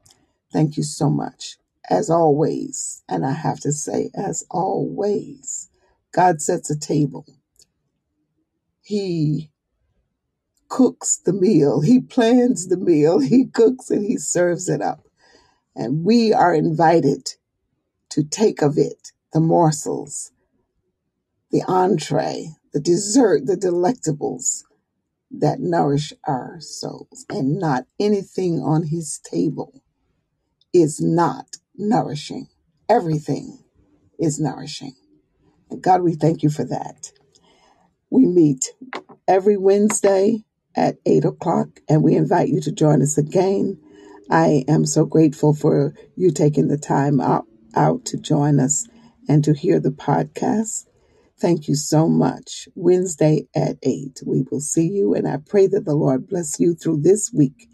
[0.53, 1.57] Thank you so much.
[1.91, 5.71] As always, and I have to say, as always,
[6.13, 7.27] God sets a table.
[8.83, 9.51] He
[10.69, 11.83] cooks the meal.
[11.83, 13.21] He plans the meal.
[13.21, 15.07] He cooks and he serves it up.
[15.77, 17.35] And we are invited
[18.11, 20.33] to take of it the morsels,
[21.51, 24.63] the entree, the dessert, the delectables
[25.31, 27.25] that nourish our souls.
[27.31, 29.83] And not anything on his table
[30.73, 32.49] is not nourishing.
[32.89, 33.65] Everything
[34.19, 34.95] is nourishing.
[35.71, 37.13] And God, we thank you for that.
[38.11, 38.73] We meet
[39.27, 40.45] every Wednesday
[40.75, 43.79] at 8 o'clock, and we invite you to join us again.
[44.31, 48.87] I am so grateful for you taking the time out, out to join us
[49.29, 50.87] and to hear the podcast.
[51.43, 52.69] Thank you so much.
[52.77, 56.77] Wednesday at 8, we will see you, and I pray that the Lord bless you
[56.77, 57.69] through this week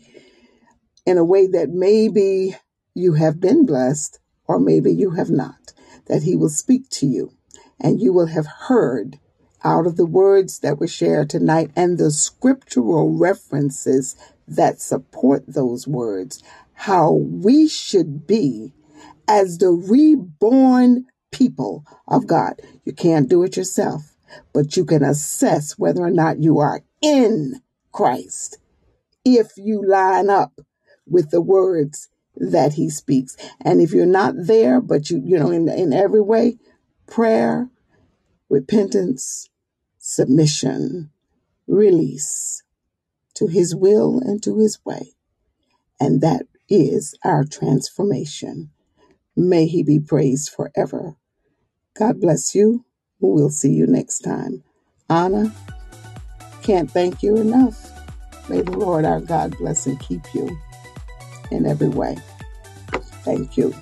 [1.04, 2.56] in a way that maybe
[2.94, 5.74] you have been blessed or maybe you have not,
[6.06, 7.34] that He will speak to you
[7.78, 9.18] and you will have heard
[9.62, 14.16] out of the words that were shared tonight and the scriptural references
[14.48, 16.42] that support those words,
[16.72, 18.72] how we should be
[19.28, 22.60] as the reborn people of God.
[22.84, 24.14] You can't do it yourself,
[24.52, 28.59] but you can assess whether or not you are in Christ
[29.24, 30.60] if you line up
[31.06, 33.36] with the words that he speaks.
[33.64, 36.59] And if you're not there, but you, you know, in, in every way,
[37.06, 37.68] prayer,
[38.48, 39.48] repentance,
[39.98, 41.10] submission,
[41.66, 42.62] release
[43.34, 45.14] to his will and to his way.
[46.00, 48.70] And that is our transformation.
[49.39, 51.15] May he be praised forever.
[51.97, 52.85] God bless you.
[53.20, 54.65] We'll see you next time.
[55.09, 55.52] Ahnna,
[56.62, 57.89] can't thank you enough.
[58.51, 60.59] May the Lord our God bless and keep you
[61.52, 62.16] in every way.
[63.23, 63.73] Thank you.